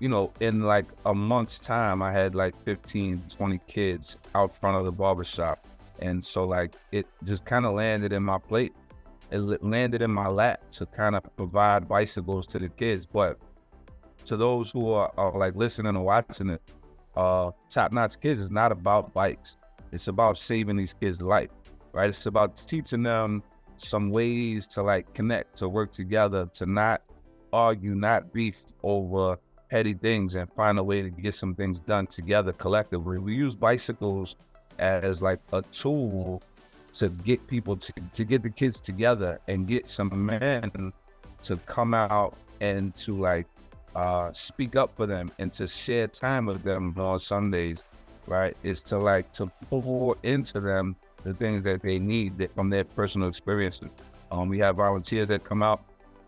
you 0.01 0.09
know, 0.09 0.33
in 0.41 0.63
like 0.63 0.87
a 1.07 1.15
month's 1.15 1.61
time, 1.61 2.03
I 2.03 2.13
had 2.13 2.35
like 2.35 2.55
15, 2.65 3.23
20 3.29 3.61
kids 3.67 4.17
out 4.35 4.55
front 4.55 4.77
of 4.77 4.85
the 4.85 4.93
barbershop. 4.93 5.67
And 6.01 6.25
so, 6.25 6.45
like, 6.45 6.75
it 6.93 7.07
just 7.25 7.45
kind 7.45 7.67
of 7.67 7.75
landed 7.75 8.13
in 8.13 8.23
my 8.23 8.39
plate. 8.39 8.73
It 9.31 9.63
landed 9.63 10.01
in 10.01 10.11
my 10.11 10.29
lap 10.29 10.63
to 10.73 10.87
kind 10.87 11.17
of 11.17 11.23
provide 11.37 11.89
bicycles 11.89 12.47
to 12.49 12.59
the 12.59 12.69
kids. 12.69 13.05
But 13.05 13.39
to 14.25 14.37
those 14.37 14.71
who 14.71 14.91
are, 14.93 15.13
are 15.17 15.37
like 15.37 15.55
listening 15.57 15.97
or 15.97 16.05
watching 16.05 16.51
it, 16.51 16.63
uh, 17.17 17.51
Top 17.69 17.93
Notch 17.93 18.21
Kids 18.21 18.41
is 18.41 18.51
not 18.51 18.71
about 18.71 19.13
bikes. 19.13 19.57
It's 19.93 20.09
about 20.09 20.39
saving 20.39 20.77
these 20.77 20.95
kids' 20.95 21.23
life, 21.23 21.51
right? 21.93 22.09
It's 22.09 22.27
about 22.27 22.57
teaching 22.57 23.03
them 23.03 23.43
some 23.77 24.11
ways 24.11 24.67
to 24.69 24.83
like 24.83 25.13
connect, 25.15 25.57
to 25.59 25.69
work 25.69 25.93
together, 25.93 26.47
to 26.55 26.67
not 26.67 27.03
argue, 27.53 27.95
not 27.95 28.33
beef 28.33 28.65
over 28.83 29.39
petty 29.71 29.95
things 29.95 30.35
and 30.35 30.51
find 30.53 30.79
a 30.79 30.83
way 30.83 31.03
to 31.03 31.11
get 31.11 31.35
some 31.35 31.55
things 31.55 31.81
done 31.81 32.07
together 32.07 32.53
collectively. 32.53 33.19
We 33.19 33.35
use 33.35 33.55
bicycles 33.55 34.37
as 34.79 35.23
like 35.23 35.41
a 35.53 35.63
tool 35.63 36.43
to 36.95 37.09
get 37.11 37.47
people 37.47 37.77
to, 37.77 37.93
to 38.15 38.25
get 38.25 38.43
the 38.43 38.51
kids 38.51 38.81
together 38.81 39.39
and 39.47 39.67
get 39.67 39.89
some 39.89 40.27
men 40.27 40.93
to 41.43 41.57
come 41.67 41.95
out 41.95 42.37
and 42.61 42.95
to 42.97 43.17
like 43.17 43.47
uh, 43.95 44.33
speak 44.33 44.77
up 44.77 44.95
for 44.97 45.07
them 45.07 45.31
and 45.39 45.53
to 45.53 45.67
share 45.67 46.09
time 46.09 46.47
with 46.47 46.63
them 46.63 46.95
on 46.99 47.19
Sundays, 47.19 47.83
right? 48.29 48.57
Is 48.63 48.83
to 48.85 48.99
like 48.99 49.33
to 49.35 49.47
pour 49.69 50.17
into 50.23 50.61
them 50.61 50.97
the 51.25 51.35
things 51.35 51.65
that 51.65 51.83
they 51.83 51.99
need 51.99 52.39
that, 52.39 52.55
from 52.55 52.71
their 52.71 52.85
personal 52.85 53.29
experiences. 53.29 53.89
Um, 54.31 54.49
we 54.49 54.59
have 54.61 54.77
volunteers 54.77 55.29
that 55.29 55.45
come 55.45 55.63
out. 55.63 55.83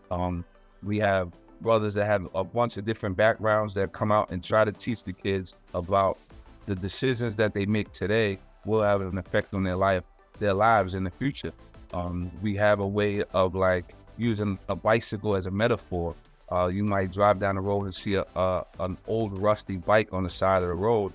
Um, 0.09 0.43
we 0.83 0.97
have 0.99 1.31
brothers 1.61 1.93
that 1.93 2.05
have 2.05 2.27
a 2.35 2.43
bunch 2.43 2.77
of 2.77 2.85
different 2.85 3.15
backgrounds 3.15 3.73
that 3.75 3.93
come 3.93 4.11
out 4.11 4.31
and 4.31 4.43
try 4.43 4.65
to 4.65 4.71
teach 4.71 5.03
the 5.03 5.13
kids 5.13 5.55
about 5.73 6.17
the 6.65 6.75
decisions 6.75 7.35
that 7.35 7.53
they 7.53 7.65
make 7.65 7.91
today 7.91 8.37
will 8.65 8.81
have 8.81 9.01
an 9.01 9.17
effect 9.17 9.53
on 9.53 9.63
their 9.63 9.75
life, 9.75 10.03
their 10.39 10.53
lives 10.53 10.95
in 10.95 11.03
the 11.03 11.09
future. 11.09 11.53
Um, 11.93 12.31
we 12.41 12.55
have 12.55 12.79
a 12.79 12.87
way 12.87 13.23
of 13.33 13.55
like 13.55 13.95
using 14.17 14.57
a 14.69 14.75
bicycle 14.75 15.35
as 15.35 15.47
a 15.47 15.51
metaphor. 15.51 16.15
Uh, 16.51 16.67
you 16.67 16.83
might 16.83 17.11
drive 17.11 17.39
down 17.39 17.55
the 17.55 17.61
road 17.61 17.83
and 17.83 17.93
see 17.93 18.15
a, 18.15 18.25
a, 18.35 18.65
an 18.79 18.97
old 19.07 19.37
rusty 19.37 19.77
bike 19.77 20.09
on 20.11 20.23
the 20.23 20.29
side 20.29 20.63
of 20.63 20.69
the 20.69 20.75
road. 20.75 21.13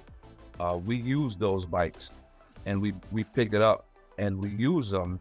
Uh, 0.59 0.79
we 0.85 0.97
use 0.97 1.37
those 1.37 1.65
bikes, 1.65 2.11
and 2.65 2.81
we 2.81 2.95
we 3.13 3.25
pick 3.25 3.53
it 3.53 3.63
up 3.63 3.87
and 4.19 4.41
we 4.41 4.51
use 4.51 4.91
them. 4.91 5.21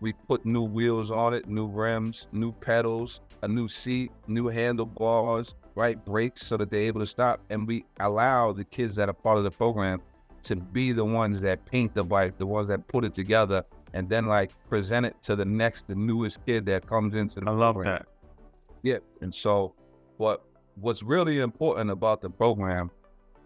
We 0.00 0.12
put 0.12 0.44
new 0.44 0.62
wheels 0.62 1.10
on 1.10 1.34
it, 1.34 1.48
new 1.48 1.66
rims, 1.66 2.28
new 2.32 2.52
pedals, 2.52 3.20
a 3.42 3.48
new 3.48 3.66
seat, 3.66 4.12
new 4.28 4.46
handlebars, 4.46 5.54
right 5.74 6.02
brakes, 6.04 6.46
so 6.46 6.56
that 6.58 6.70
they're 6.70 6.82
able 6.82 7.00
to 7.00 7.06
stop. 7.06 7.40
And 7.50 7.66
we 7.66 7.84
allow 8.00 8.52
the 8.52 8.64
kids 8.64 8.94
that 8.96 9.08
are 9.08 9.14
part 9.14 9.38
of 9.38 9.44
the 9.44 9.50
program 9.50 10.00
to 10.44 10.56
be 10.56 10.92
the 10.92 11.04
ones 11.04 11.40
that 11.40 11.64
paint 11.64 11.94
the 11.94 12.04
bike, 12.04 12.38
the 12.38 12.46
ones 12.46 12.68
that 12.68 12.86
put 12.88 13.04
it 13.04 13.14
together, 13.14 13.64
and 13.94 14.08
then 14.08 14.26
like 14.26 14.52
present 14.68 15.06
it 15.06 15.16
to 15.22 15.34
the 15.34 15.44
next, 15.44 15.88
the 15.88 15.94
newest 15.94 16.44
kid 16.46 16.66
that 16.66 16.86
comes 16.86 17.14
into 17.14 17.40
the 17.40 17.50
I 17.50 17.54
love 17.54 17.74
program. 17.74 17.98
that. 17.98 18.08
Yeah. 18.82 18.98
And 19.22 19.34
so 19.34 19.74
what 20.18 20.44
what's 20.76 21.02
really 21.02 21.40
important 21.40 21.90
about 21.90 22.20
the 22.20 22.30
program 22.30 22.90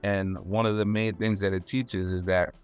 and 0.03 0.39
one 0.39 0.67
of 0.67 0.77
the 0.77 0.85
main 0.85 1.15
things 1.15 1.41
that 1.41 1.53
it 1.53 1.67
teaches 1.67 2.13
is 2.13 2.25
that 2.25 2.55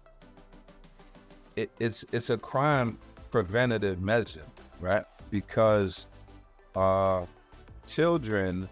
it, 1.55 1.71
it's 1.79 2.05
it's 2.11 2.29
a 2.29 2.37
crime 2.37 2.97
preventative 3.31 4.01
measure, 4.01 4.45
right? 4.79 5.03
Because 5.29 6.07
uh 6.75 7.25
children, 7.85 8.67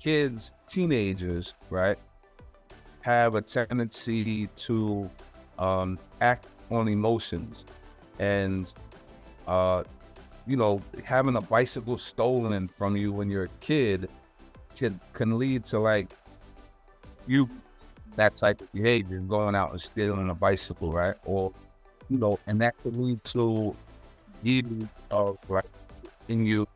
kids, 0.00 0.52
teenagers, 0.68 1.54
right, 1.70 1.98
have 3.00 3.34
a 3.34 3.42
tendency 3.42 4.46
to 4.56 5.10
um 5.58 5.98
act 6.20 6.46
on 6.70 6.88
emotions 6.88 7.64
and 8.18 8.72
uh 9.46 9.84
you 10.46 10.56
know, 10.56 10.82
having 11.04 11.36
a 11.36 11.40
bicycle 11.40 11.96
stolen 11.96 12.68
from 12.68 12.96
you 12.96 13.12
when 13.12 13.30
you're 13.30 13.44
a 13.44 13.56
kid 13.60 14.10
can 14.74 15.00
can 15.12 15.38
lead 15.38 15.64
to 15.66 15.78
like 15.78 16.08
you 17.26 17.48
that 18.16 18.36
type 18.36 18.60
of 18.60 18.72
behavior, 18.72 19.18
going 19.20 19.54
out 19.54 19.70
and 19.70 19.80
stealing 19.80 20.30
a 20.30 20.34
bicycle, 20.34 20.92
right? 20.92 21.14
Or 21.24 21.52
you 22.08 22.18
know, 22.18 22.38
and 22.46 22.60
that 22.60 22.76
could 22.82 22.96
lead 22.96 23.22
to 23.24 23.74
you 24.42 24.88
of 25.10 25.38
in 26.28 26.44
you 26.44 26.66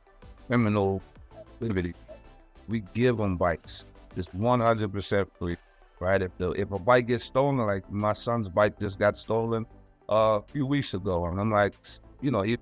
criminal 0.47 1.03
activity. 1.39 1.95
We 2.69 2.81
give 2.95 3.19
them 3.19 3.37
bikes. 3.37 3.85
It's 4.17 4.33
one 4.35 4.61
hundred 4.61 4.93
percent 4.93 5.31
free, 5.37 5.57
right? 6.01 6.21
If 6.21 6.37
the 6.39 6.51
if 6.53 6.73
a 6.73 6.79
bike 6.79 7.07
gets 7.07 7.25
stolen, 7.25 7.59
like 7.59 7.91
my 7.91 8.13
son's 8.13 8.49
bike 8.49 8.79
just 8.79 8.99
got 8.99 9.17
stolen 9.17 9.67
uh, 10.09 10.41
a 10.41 10.43
few 10.43 10.67
weeks 10.67 10.95
ago, 10.95 11.27
and 11.27 11.41
I'm 11.41 11.51
like, 11.51 11.75
you 12.21 12.31
know, 12.31 12.43
he 12.43 12.59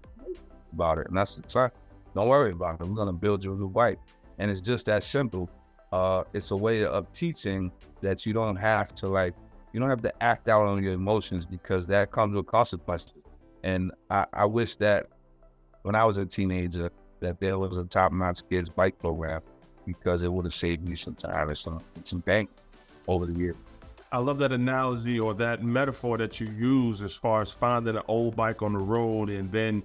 about 0.73 0.99
it. 0.99 1.09
And 1.09 1.17
that's 1.17 1.37
the 1.37 1.43
time. 1.43 1.71
Don't 2.15 2.29
worry 2.29 2.53
about 2.53 2.81
it. 2.81 2.87
We're 2.87 2.95
gonna 2.95 3.13
build 3.13 3.45
you 3.45 3.53
a 3.53 3.57
new 3.57 3.69
bike. 3.69 3.99
And 4.39 4.51
it's 4.51 4.61
just 4.61 4.87
that 4.87 5.03
simple. 5.03 5.49
Uh, 5.97 6.23
it's 6.35 6.51
a 6.51 6.57
way 6.57 6.85
of 6.85 7.11
teaching 7.13 7.73
that 8.03 8.27
you 8.27 8.35
don't 8.35 8.57
have 8.57 8.95
to 8.95 9.09
like 9.09 9.35
you 9.73 9.81
don't 9.81 9.89
have 9.89 10.03
to 10.03 10.13
act 10.23 10.47
out 10.47 10.67
on 10.67 10.83
your 10.83 10.93
emotions 10.93 11.47
because 11.47 11.87
that 11.87 12.11
comes 12.11 12.35
with 12.35 12.45
consequences. 12.45 13.23
And 13.63 13.93
I, 14.11 14.27
I 14.35 14.45
wish 14.45 14.77
that 14.77 15.07
when 15.85 15.95
I 15.95 16.05
was 16.05 16.19
a 16.19 16.27
teenager 16.27 16.91
that 17.21 17.41
there 17.41 17.59
was 17.59 17.79
a 17.79 17.85
top 17.85 18.13
notch 18.13 18.47
kids 18.51 18.69
bike 18.69 18.99
program 18.99 19.41
because 19.87 20.23
it 20.23 20.31
would 20.31 20.45
have 20.45 20.53
saved 20.53 20.87
me 20.87 20.97
some 20.97 21.15
time 21.15 21.49
and 21.49 21.57
some 21.57 21.81
some 22.05 22.21
bank 22.21 22.51
over 23.09 23.25
the 23.25 23.33
years. 23.33 23.57
I 24.13 24.19
love 24.19 24.39
that 24.41 24.53
analogy 24.53 25.19
or 25.19 25.33
that 25.37 25.63
metaphor 25.63 26.19
that 26.19 26.39
you 26.41 26.49
use 26.49 27.01
as 27.01 27.15
far 27.15 27.41
as 27.41 27.53
finding 27.53 27.97
an 27.97 28.03
old 28.07 28.37
bike 28.37 28.61
on 28.61 28.75
the 28.75 28.81
road 28.81 29.31
and 29.31 29.51
then, 29.51 29.83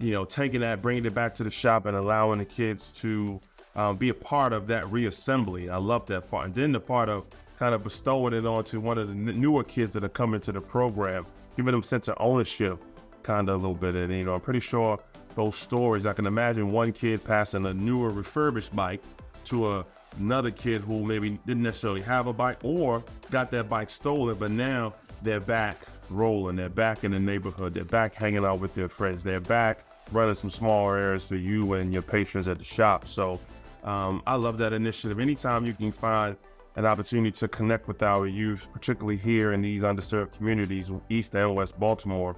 you 0.00 0.10
know, 0.10 0.24
taking 0.24 0.60
that, 0.62 0.82
bringing 0.82 1.04
it 1.04 1.14
back 1.14 1.36
to 1.36 1.44
the 1.44 1.52
shop 1.52 1.86
and 1.86 1.96
allowing 1.96 2.40
the 2.40 2.44
kids 2.44 2.90
to 2.92 3.40
um, 3.76 3.96
be 3.96 4.08
a 4.10 4.14
part 4.14 4.52
of 4.52 4.66
that 4.68 4.84
reassembly. 4.84 5.70
I 5.70 5.76
love 5.76 6.06
that 6.06 6.30
part. 6.30 6.46
And 6.46 6.54
then 6.54 6.72
the 6.72 6.80
part 6.80 7.08
of 7.08 7.24
kind 7.58 7.74
of 7.74 7.84
bestowing 7.84 8.34
it 8.34 8.44
onto 8.44 8.80
one 8.80 8.98
of 8.98 9.08
the 9.08 9.14
newer 9.14 9.64
kids 9.64 9.92
that 9.94 10.04
are 10.04 10.08
coming 10.08 10.40
to 10.42 10.52
the 10.52 10.60
program, 10.60 11.26
giving 11.56 11.72
them 11.72 11.82
sense 11.82 12.08
of 12.08 12.16
ownership 12.18 12.82
kind 13.22 13.48
of 13.48 13.54
a 13.54 13.58
little 13.58 13.74
bit. 13.74 13.94
And, 13.94 14.12
you 14.12 14.24
know, 14.24 14.34
I'm 14.34 14.40
pretty 14.40 14.60
sure 14.60 14.98
those 15.34 15.56
stories, 15.56 16.06
I 16.06 16.12
can 16.12 16.26
imagine 16.26 16.70
one 16.70 16.92
kid 16.92 17.24
passing 17.24 17.64
a 17.66 17.72
newer 17.72 18.10
refurbished 18.10 18.74
bike 18.74 19.02
to 19.46 19.72
a 19.72 19.84
another 20.18 20.50
kid 20.50 20.82
who 20.82 21.02
maybe 21.02 21.30
didn't 21.46 21.62
necessarily 21.62 22.02
have 22.02 22.26
a 22.26 22.32
bike 22.32 22.58
or 22.62 23.02
got 23.30 23.50
that 23.50 23.68
bike 23.68 23.90
stolen, 23.90 24.36
but 24.36 24.50
now 24.50 24.92
they're 25.22 25.40
back 25.40 25.78
rolling. 26.10 26.56
They're 26.56 26.68
back 26.68 27.04
in 27.04 27.12
the 27.12 27.20
neighborhood. 27.20 27.74
They're 27.74 27.84
back 27.84 28.14
hanging 28.14 28.44
out 28.44 28.60
with 28.60 28.74
their 28.74 28.88
friends. 28.88 29.22
They're 29.22 29.40
back 29.40 29.78
running 30.10 30.34
some 30.34 30.50
small 30.50 30.92
errands 30.92 31.26
for 31.26 31.36
you 31.36 31.74
and 31.74 31.92
your 31.92 32.02
patrons 32.02 32.48
at 32.48 32.58
the 32.58 32.64
shop. 32.64 33.08
So 33.08 33.40
um, 33.84 34.22
I 34.26 34.36
love 34.36 34.58
that 34.58 34.72
initiative. 34.72 35.18
Anytime 35.18 35.66
you 35.66 35.74
can 35.74 35.92
find 35.92 36.36
an 36.76 36.86
opportunity 36.86 37.30
to 37.32 37.48
connect 37.48 37.88
with 37.88 38.02
our 38.02 38.26
youth, 38.26 38.66
particularly 38.72 39.16
here 39.16 39.52
in 39.52 39.60
these 39.62 39.82
underserved 39.82 40.32
communities, 40.32 40.90
East 41.08 41.34
and 41.34 41.54
West 41.54 41.78
Baltimore, 41.78 42.36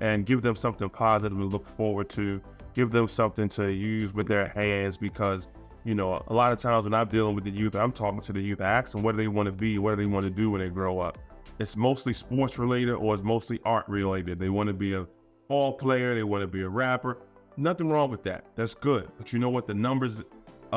and 0.00 0.26
give 0.26 0.42
them 0.42 0.56
something 0.56 0.88
positive 0.88 1.38
to 1.38 1.44
look 1.44 1.68
forward 1.76 2.08
to, 2.10 2.40
give 2.74 2.90
them 2.90 3.08
something 3.08 3.48
to 3.50 3.72
use 3.72 4.12
with 4.12 4.26
their 4.26 4.48
hands 4.48 4.96
because 4.96 5.46
you 5.86 5.94
know, 5.94 6.20
a 6.26 6.34
lot 6.34 6.50
of 6.50 6.58
times 6.58 6.84
when 6.84 6.94
I'm 6.94 7.06
dealing 7.06 7.36
with 7.36 7.44
the 7.44 7.50
youth, 7.50 7.76
I'm 7.76 7.92
talking 7.92 8.20
to 8.20 8.32
the 8.32 8.40
youth, 8.40 8.60
I 8.60 8.64
ask 8.64 8.90
them 8.90 9.04
what 9.04 9.12
do 9.16 9.22
they 9.22 9.28
want 9.28 9.46
to 9.46 9.52
be, 9.52 9.78
what 9.78 9.90
do 9.96 10.02
they 10.02 10.10
want 10.10 10.24
to 10.24 10.30
do 10.30 10.50
when 10.50 10.60
they 10.60 10.68
grow 10.68 10.98
up. 10.98 11.16
It's 11.60 11.76
mostly 11.76 12.12
sports 12.12 12.58
related 12.58 12.94
or 12.94 13.14
it's 13.14 13.22
mostly 13.22 13.60
art 13.64 13.88
related. 13.88 14.40
They 14.40 14.48
want 14.48 14.66
to 14.66 14.72
be 14.72 14.94
a 14.94 15.06
ball 15.48 15.74
player, 15.74 16.14
they 16.16 16.24
want 16.24 16.42
to 16.42 16.48
be 16.48 16.62
a 16.62 16.68
rapper. 16.68 17.18
Nothing 17.56 17.88
wrong 17.88 18.10
with 18.10 18.24
that. 18.24 18.46
That's 18.56 18.74
good. 18.74 19.08
But 19.16 19.32
you 19.32 19.38
know 19.38 19.48
what? 19.48 19.68
The 19.68 19.74
numbers 19.74 20.24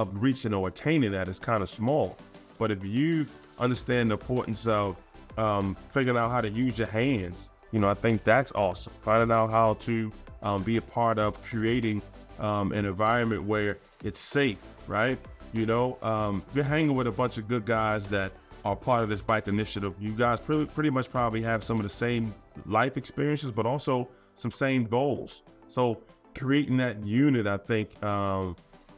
of 0.02 0.22
reaching 0.22 0.54
or 0.54 0.68
attaining 0.68 1.12
that 1.12 1.28
is 1.28 1.40
kind 1.40 1.62
of 1.62 1.70
small. 1.70 2.18
But 2.58 2.72
if 2.72 2.84
you 2.84 3.26
understand 3.60 4.10
the 4.10 4.14
importance 4.14 4.68
of 4.68 4.98
um, 5.38 5.76
figuring 5.92 6.18
out 6.18 6.32
how 6.32 6.42
to 6.42 6.50
use 6.50 6.78
your 6.78 6.88
hands, 6.88 7.50
you 7.72 7.80
know, 7.80 7.88
I 7.88 7.94
think 7.94 8.24
that's 8.24 8.52
awesome. 8.54 8.94
Finding 9.02 9.32
out 9.32 9.52
how 9.52 9.76
to 9.76 10.12
um, 10.42 10.64
be 10.64 10.78
a 10.78 10.82
part 10.82 11.20
of 11.20 11.42
creating 11.44 12.02
um, 12.40 12.72
an 12.72 12.86
environment 12.86 13.44
where 13.44 13.78
it's 14.04 14.20
safe, 14.20 14.60
right? 14.88 15.18
You 15.54 15.66
know, 15.66 15.98
um, 16.02 16.44
if 16.50 16.56
you're 16.56 16.66
hanging 16.66 16.96
with 16.96 17.08
a 17.08 17.12
bunch 17.12 17.38
of 17.38 17.48
good 17.48 17.66
guys 17.66 18.08
that 18.10 18.32
are 18.66 18.76
part 18.76 19.04
of 19.04 19.10
this 19.10 19.22
bike 19.22 19.48
initiative, 19.48 19.96
you 20.00 20.12
guys 20.12 20.40
pretty, 20.40 20.66
pretty 20.66 20.90
much 20.90 21.10
probably 21.10 21.42
have 21.42 21.64
some 21.64 21.78
of 21.78 21.84
the 21.84 21.90
same 21.90 22.34
life 22.66 22.98
experiences, 22.98 23.52
but 23.52 23.66
also 23.66 24.08
some 24.36 24.52
same 24.52 24.86
goals. 24.86 25.44
So 25.68 26.02
creating 26.38 26.78
that 26.78 27.04
unit, 27.06 27.48
I 27.48 27.58
think, 27.58 28.02
um, 28.04 28.56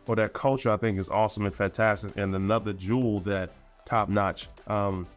or 0.08 0.16
that 0.16 0.34
culture, 0.34 0.72
I 0.72 0.78
think 0.78 1.00
is 1.00 1.10
awesome 1.10 1.46
and 1.46 1.56
fantastic. 1.56 2.18
And 2.18 2.34
another 2.36 2.74
jewel 2.74 3.20
that 3.22 3.52
Top 3.86 4.10
Notch 4.10 4.48
um, 4.68 5.08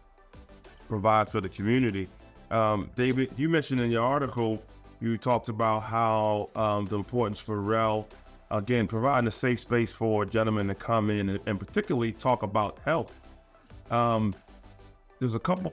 provides 0.88 1.32
for 1.32 1.40
the 1.40 1.48
community. 1.48 2.08
Um, 2.50 2.90
David, 2.94 3.32
you 3.36 3.48
mentioned 3.48 3.80
in 3.80 3.90
your 3.90 4.04
article, 4.04 4.62
you 5.00 5.16
talked 5.18 5.48
about 5.48 5.80
how 5.80 6.50
um, 6.54 6.84
the 6.86 6.96
importance 6.96 7.40
for 7.40 7.60
REL, 7.60 8.06
again, 8.50 8.86
providing 8.86 9.26
a 9.28 9.32
safe 9.32 9.60
space 9.60 9.92
for 9.92 10.24
gentlemen 10.24 10.68
to 10.68 10.74
come 10.74 11.10
in 11.10 11.30
and, 11.30 11.40
and 11.46 11.58
particularly 11.58 12.12
talk 12.12 12.42
about 12.42 12.78
health. 12.84 13.12
Um, 13.90 14.34
there's 15.18 15.34
a 15.34 15.40
couple 15.40 15.72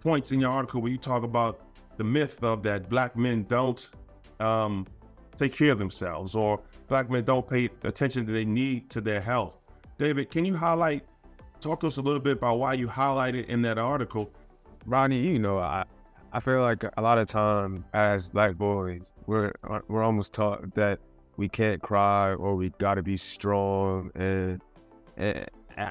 points 0.00 0.32
in 0.32 0.40
your 0.40 0.50
article 0.50 0.80
where 0.80 0.92
you 0.92 0.98
talk 0.98 1.22
about 1.22 1.60
the 1.96 2.04
myth 2.04 2.42
of 2.42 2.62
that 2.62 2.88
black 2.88 3.16
men 3.16 3.44
don't 3.44 3.88
um, 4.40 4.86
take 5.36 5.54
care 5.54 5.72
of 5.72 5.78
themselves 5.78 6.34
or 6.34 6.60
black 6.88 7.10
men 7.10 7.24
don't 7.24 7.48
pay 7.48 7.68
attention 7.82 8.26
that 8.26 8.32
they 8.32 8.44
need 8.44 8.90
to 8.90 9.00
their 9.00 9.20
health. 9.20 9.60
David, 9.98 10.30
can 10.30 10.44
you 10.44 10.56
highlight, 10.56 11.04
talk 11.60 11.80
to 11.80 11.86
us 11.86 11.96
a 11.96 12.02
little 12.02 12.20
bit 12.20 12.38
about 12.38 12.58
why 12.58 12.74
you 12.74 12.88
highlighted 12.88 13.46
in 13.46 13.62
that 13.62 13.78
article? 13.78 14.30
Ronnie, 14.86 15.20
you 15.20 15.38
know, 15.38 15.58
I, 15.58 15.84
I 16.32 16.40
feel 16.40 16.60
like 16.60 16.84
a 16.96 17.02
lot 17.02 17.18
of 17.18 17.28
time 17.28 17.84
as 17.94 18.28
black 18.28 18.56
boys, 18.56 19.12
we're 19.26 19.52
we're 19.88 20.02
almost 20.02 20.34
taught 20.34 20.74
that 20.74 20.98
we 21.36 21.48
can't 21.48 21.80
cry 21.80 22.34
or 22.34 22.54
we 22.54 22.70
got 22.78 22.94
to 22.94 23.02
be 23.02 23.16
strong, 23.16 24.10
and, 24.14 24.60
and 25.16 25.46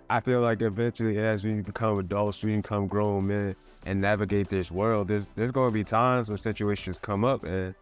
I 0.09 0.19
feel 0.19 0.41
like 0.41 0.62
eventually, 0.62 1.17
as 1.17 1.45
we 1.45 1.62
become 1.62 2.00
adults, 2.00 2.43
we 2.43 2.55
become 2.55 2.88
grown 2.88 3.27
men 3.27 3.55
and 3.85 4.00
navigate 4.00 4.50
this 4.50 4.71
world. 4.71 5.07
There's 5.07 5.27
there's 5.35 5.51
to 5.51 5.71
be 5.71 5.83
times 5.83 6.29
when 6.29 6.38
situations 6.38 7.00
come 7.00 7.25
up, 7.25 7.43
and 7.43 7.73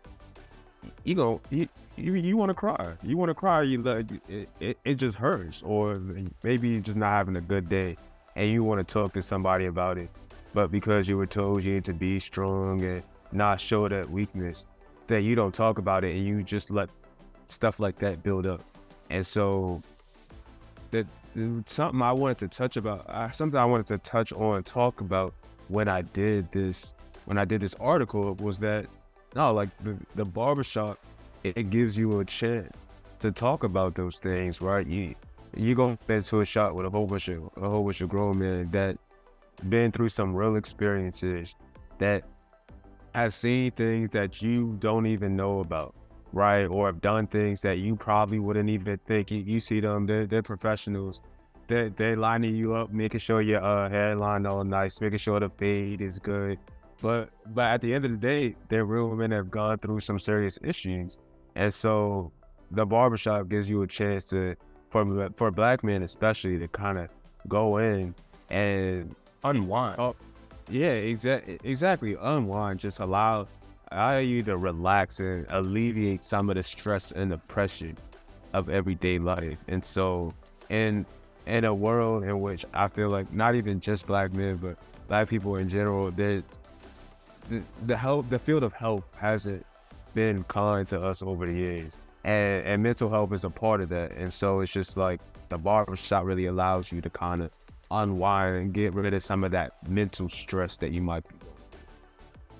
you 1.03 1.15
know, 1.15 1.41
you 1.49 1.67
you, 1.97 2.13
you 2.13 2.37
want 2.37 2.49
to 2.49 2.53
cry. 2.53 2.93
You 3.03 3.17
want 3.17 3.29
to 3.29 3.35
cry. 3.35 3.63
You 3.63 3.81
like 3.81 4.07
it, 4.27 4.49
it, 4.59 4.77
it 4.83 4.95
just 4.95 5.17
hurts, 5.17 5.63
or 5.63 6.01
maybe 6.43 6.69
you're 6.69 6.81
just 6.81 6.97
not 6.97 7.11
having 7.11 7.35
a 7.35 7.41
good 7.41 7.69
day, 7.69 7.97
and 8.35 8.49
you 8.49 8.63
want 8.63 8.85
to 8.85 8.93
talk 8.93 9.13
to 9.13 9.21
somebody 9.21 9.65
about 9.65 9.97
it. 9.97 10.09
But 10.53 10.71
because 10.71 11.07
you 11.07 11.17
were 11.17 11.25
told 11.25 11.63
you 11.63 11.75
need 11.75 11.85
to 11.85 11.93
be 11.93 12.19
strong 12.19 12.83
and 12.83 13.03
not 13.31 13.59
show 13.59 13.87
that 13.87 14.09
weakness, 14.09 14.65
that 15.07 15.21
you 15.21 15.35
don't 15.35 15.53
talk 15.53 15.77
about 15.77 16.03
it, 16.03 16.15
and 16.15 16.25
you 16.25 16.43
just 16.43 16.71
let 16.71 16.89
stuff 17.47 17.79
like 17.79 17.97
that 17.99 18.23
build 18.23 18.45
up. 18.45 18.61
And 19.09 19.25
so, 19.25 19.81
that 20.91 21.05
something 21.65 22.01
I 22.01 22.11
wanted 22.11 22.37
to 22.39 22.47
touch 22.47 22.77
about, 22.77 23.35
something 23.35 23.59
I 23.59 23.65
wanted 23.65 23.87
to 23.87 23.97
touch 23.99 24.33
on, 24.33 24.63
talk 24.63 25.01
about 25.01 25.33
when 25.67 25.87
I 25.87 26.01
did 26.01 26.51
this, 26.51 26.93
when 27.25 27.37
I 27.37 27.45
did 27.45 27.61
this 27.61 27.75
article 27.75 28.35
was 28.35 28.59
that 28.59 28.85
no, 29.35 29.53
like 29.53 29.75
the, 29.79 29.95
the 30.15 30.25
barbershop, 30.25 30.99
it, 31.43 31.57
it 31.57 31.69
gives 31.69 31.97
you 31.97 32.19
a 32.19 32.25
chance 32.25 32.75
to 33.19 33.31
talk 33.31 33.63
about 33.63 33.95
those 33.95 34.19
things, 34.19 34.61
right? 34.61 34.85
You 34.85 35.15
you 35.55 35.75
go 35.75 35.97
into 36.07 36.39
a 36.39 36.45
shop 36.45 36.73
with 36.73 36.85
a 36.85 36.89
whole 36.89 37.07
bunch 37.07 37.27
of 37.27 37.49
a 37.57 37.69
whole 37.69 37.83
bunch 37.83 38.01
of 38.01 38.09
grown 38.09 38.39
men 38.39 38.69
that 38.71 38.97
been 39.69 39.91
through 39.91 40.09
some 40.09 40.35
real 40.35 40.55
experiences 40.55 41.55
that 41.97 42.23
have 43.13 43.33
seen 43.33 43.71
things 43.71 44.09
that 44.11 44.41
you 44.41 44.75
don't 44.79 45.05
even 45.05 45.35
know 45.35 45.59
about, 45.59 45.93
right? 46.33 46.65
Or 46.65 46.87
have 46.87 47.01
done 47.01 47.27
things 47.27 47.61
that 47.61 47.77
you 47.79 47.95
probably 47.95 48.39
wouldn't 48.39 48.69
even 48.69 48.97
think. 49.05 49.31
You, 49.31 49.39
you 49.39 49.59
see 49.59 49.79
them, 49.79 50.05
they're, 50.05 50.25
they're 50.25 50.41
professionals. 50.41 51.21
They're, 51.67 51.89
they're 51.89 52.15
lining 52.15 52.55
you 52.55 52.73
up, 52.73 52.91
making 52.91 53.19
sure 53.19 53.41
your 53.41 53.63
uh, 53.63 53.89
hairline 53.89 54.45
all 54.45 54.63
nice, 54.63 54.99
making 54.99 55.19
sure 55.19 55.39
the 55.39 55.49
fade 55.49 56.01
is 56.01 56.19
good, 56.19 56.57
but 57.01 57.29
but 57.53 57.65
at 57.65 57.81
the 57.81 57.93
end 57.93 58.05
of 58.05 58.11
the 58.11 58.17
day, 58.17 58.55
they're 58.69 58.85
real 58.85 59.09
women 59.09 59.31
that 59.31 59.37
have 59.37 59.51
gone 59.51 59.77
through 59.77 59.99
some 59.99 60.19
serious 60.19 60.59
issues. 60.63 61.19
And 61.55 61.73
so 61.73 62.31
the 62.71 62.85
barbershop 62.85 63.49
gives 63.49 63.69
you 63.69 63.81
a 63.81 63.87
chance 63.87 64.25
to 64.27 64.55
for 64.89 65.29
for 65.35 65.51
black 65.51 65.83
men 65.83 66.03
especially 66.03 66.59
to 66.59 66.67
kind 66.67 66.97
of 66.97 67.09
go 67.47 67.77
in 67.77 68.13
and 68.49 69.15
unwind. 69.43 69.99
Oh, 69.99 70.15
yeah, 70.69 70.91
exactly 70.91 71.59
exactly. 71.63 72.15
Unwind. 72.19 72.79
Just 72.79 72.99
allow 72.99 73.47
allow 73.91 74.19
you 74.19 74.43
to 74.43 74.57
relax 74.57 75.19
and 75.19 75.45
alleviate 75.49 76.23
some 76.23 76.49
of 76.49 76.55
the 76.55 76.63
stress 76.63 77.11
and 77.11 77.31
the 77.31 77.37
pressure 77.37 77.93
of 78.53 78.69
everyday 78.69 79.17
life. 79.17 79.57
And 79.67 79.83
so 79.83 80.33
in 80.69 81.05
in 81.47 81.65
a 81.65 81.73
world 81.73 82.23
in 82.23 82.39
which 82.39 82.65
I 82.73 82.87
feel 82.87 83.09
like 83.09 83.33
not 83.33 83.55
even 83.55 83.79
just 83.79 84.05
black 84.05 84.33
men, 84.33 84.57
but 84.57 84.77
black 85.07 85.27
people 85.27 85.55
in 85.55 85.67
general, 85.67 86.11
there's 86.11 86.43
the, 87.85 87.97
health, 87.97 88.29
the 88.29 88.39
field 88.39 88.63
of 88.63 88.73
health 88.73 89.05
hasn't 89.17 89.65
been 90.13 90.43
kind 90.45 90.87
to 90.87 91.01
us 91.01 91.21
over 91.21 91.45
the 91.45 91.53
years, 91.53 91.97
and 92.23 92.65
and 92.65 92.83
mental 92.83 93.09
health 93.09 93.33
is 93.33 93.43
a 93.43 93.49
part 93.49 93.81
of 93.81 93.89
that. 93.89 94.11
And 94.11 94.31
so 94.31 94.59
it's 94.59 94.71
just 94.71 94.97
like 94.97 95.21
the 95.49 95.57
barbershop 95.57 96.25
really 96.25 96.45
allows 96.45 96.91
you 96.91 97.01
to 97.01 97.09
kind 97.09 97.41
of 97.41 97.51
unwind 97.91 98.55
and 98.55 98.73
get 98.73 98.93
rid 98.93 99.13
of 99.13 99.23
some 99.23 99.43
of 99.43 99.51
that 99.51 99.73
mental 99.89 100.29
stress 100.29 100.77
that 100.77 100.91
you 100.91 101.01
might 101.01 101.27
be. 101.27 101.35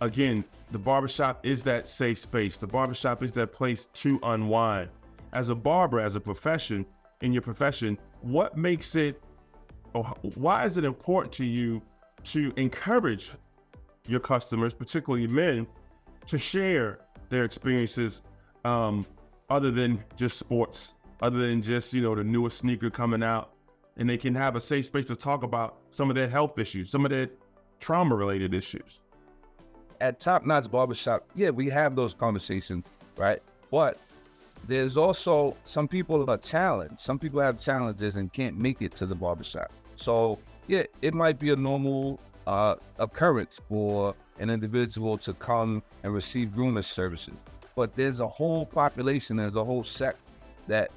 Again, 0.02 0.44
the 0.72 0.80
barbershop 0.80 1.46
is 1.46 1.62
that 1.64 1.88
safe 1.88 2.18
space. 2.20 2.58
The 2.58 2.68
barbershop 2.68 3.24
is 3.24 3.32
that 3.34 3.54
place 3.54 3.88
to 3.94 4.20
unwind. 4.24 4.90
As 5.34 5.50
a 5.50 5.56
barber, 5.56 6.00
as 6.00 6.16
a 6.16 6.20
profession, 6.20 6.86
in 7.22 7.32
your 7.32 7.42
profession, 7.42 7.98
what 8.22 8.58
makes 8.58 8.96
it, 8.96 9.24
or 9.94 10.04
why 10.36 10.66
is 10.66 10.78
it 10.78 10.84
important 10.84 11.32
to 11.34 11.46
you 11.46 11.82
to 12.24 12.52
encourage 12.58 13.32
your 14.08 14.20
customers, 14.20 14.74
particularly 14.74 15.28
men, 15.28 15.68
to 16.28 16.38
share 16.38 17.00
their 17.30 17.44
experiences 17.44 18.22
um, 18.66 19.06
other 19.50 19.72
than 19.72 20.04
just 20.16 20.38
sports, 20.38 20.94
other 21.22 21.40
than 21.40 21.62
just, 21.62 21.94
you 21.94 22.02
know, 22.02 22.16
the 22.16 22.24
newest 22.24 22.60
sneaker 22.60 22.90
coming 22.90 23.24
out. 23.24 23.54
And 23.98 24.10
they 24.10 24.18
can 24.18 24.34
have 24.36 24.56
a 24.56 24.62
safe 24.62 24.86
space 24.86 25.06
to 25.08 25.16
talk 25.16 25.44
about 25.44 25.78
some 25.92 26.10
of 26.10 26.16
their 26.16 26.30
health 26.30 26.58
issues, 26.58 26.90
some 26.90 27.06
of 27.06 27.12
their 27.12 27.30
trauma 27.80 28.16
related 28.16 28.54
issues. 28.54 29.02
At 30.00 30.20
Top 30.20 30.46
Notch 30.46 30.72
Barbershop, 30.72 31.28
yeah, 31.36 31.50
we 31.50 31.70
have 31.70 31.96
those 31.96 32.14
conversations, 32.14 32.86
right? 33.18 33.42
But 33.70 34.00
there's 34.68 34.98
also 34.98 35.58
some 35.64 35.88
people 35.88 36.28
are 36.30 36.38
challenged. 36.38 37.00
Some 37.00 37.20
people 37.20 37.40
have 37.42 37.60
challenges 37.60 38.18
and 38.18 38.32
can't 38.32 38.58
make 38.58 38.82
it 38.82 38.96
to 38.96 39.06
the 39.06 39.16
barbershop. 39.16 39.72
So, 39.96 40.40
yeah, 40.68 40.84
it 41.02 41.14
might 41.14 41.38
be 41.38 41.52
a 41.52 41.56
normal 41.56 42.20
uh, 42.48 42.76
occurrence 43.00 43.60
for 43.70 44.16
an 44.40 44.50
individual 44.50 45.18
to 45.20 45.34
come 45.34 45.84
and 46.04 46.14
receive 46.14 46.54
grooming 46.54 46.84
services. 46.84 47.36
But 47.76 47.96
there's 47.96 48.20
a 48.20 48.28
whole 48.28 48.66
population, 48.66 49.38
there's 49.38 49.56
a 49.56 49.64
whole 49.64 49.84
sect 49.84 50.20
that 50.68 50.92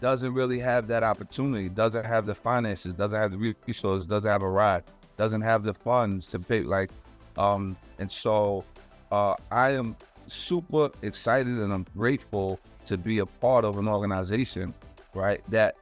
doesn't 0.00 0.34
really 0.34 0.58
have 0.58 0.86
that 0.88 1.02
opportunity, 1.02 1.68
doesn't 1.68 2.04
have 2.04 2.26
the 2.26 2.34
finances, 2.34 2.94
doesn't 2.94 3.18
have 3.18 3.30
the 3.30 3.54
resources, 3.66 4.06
doesn't 4.06 4.30
have 4.30 4.42
a 4.42 4.48
ride, 4.48 4.84
doesn't 5.16 5.40
have 5.40 5.62
the 5.62 5.74
funds 5.74 6.26
to 6.28 6.38
pay. 6.38 6.60
Like, 6.60 6.90
um, 7.38 7.76
and 7.98 8.10
so 8.10 8.64
uh, 9.10 9.34
I 9.50 9.70
am 9.70 9.96
super 10.26 10.90
excited 11.02 11.58
and 11.58 11.72
I'm 11.72 11.86
grateful 11.96 12.58
to 12.86 12.98
be 12.98 13.18
a 13.20 13.26
part 13.26 13.64
of 13.64 13.78
an 13.78 13.88
organization, 13.88 14.74
right, 15.14 15.42
that 15.50 15.76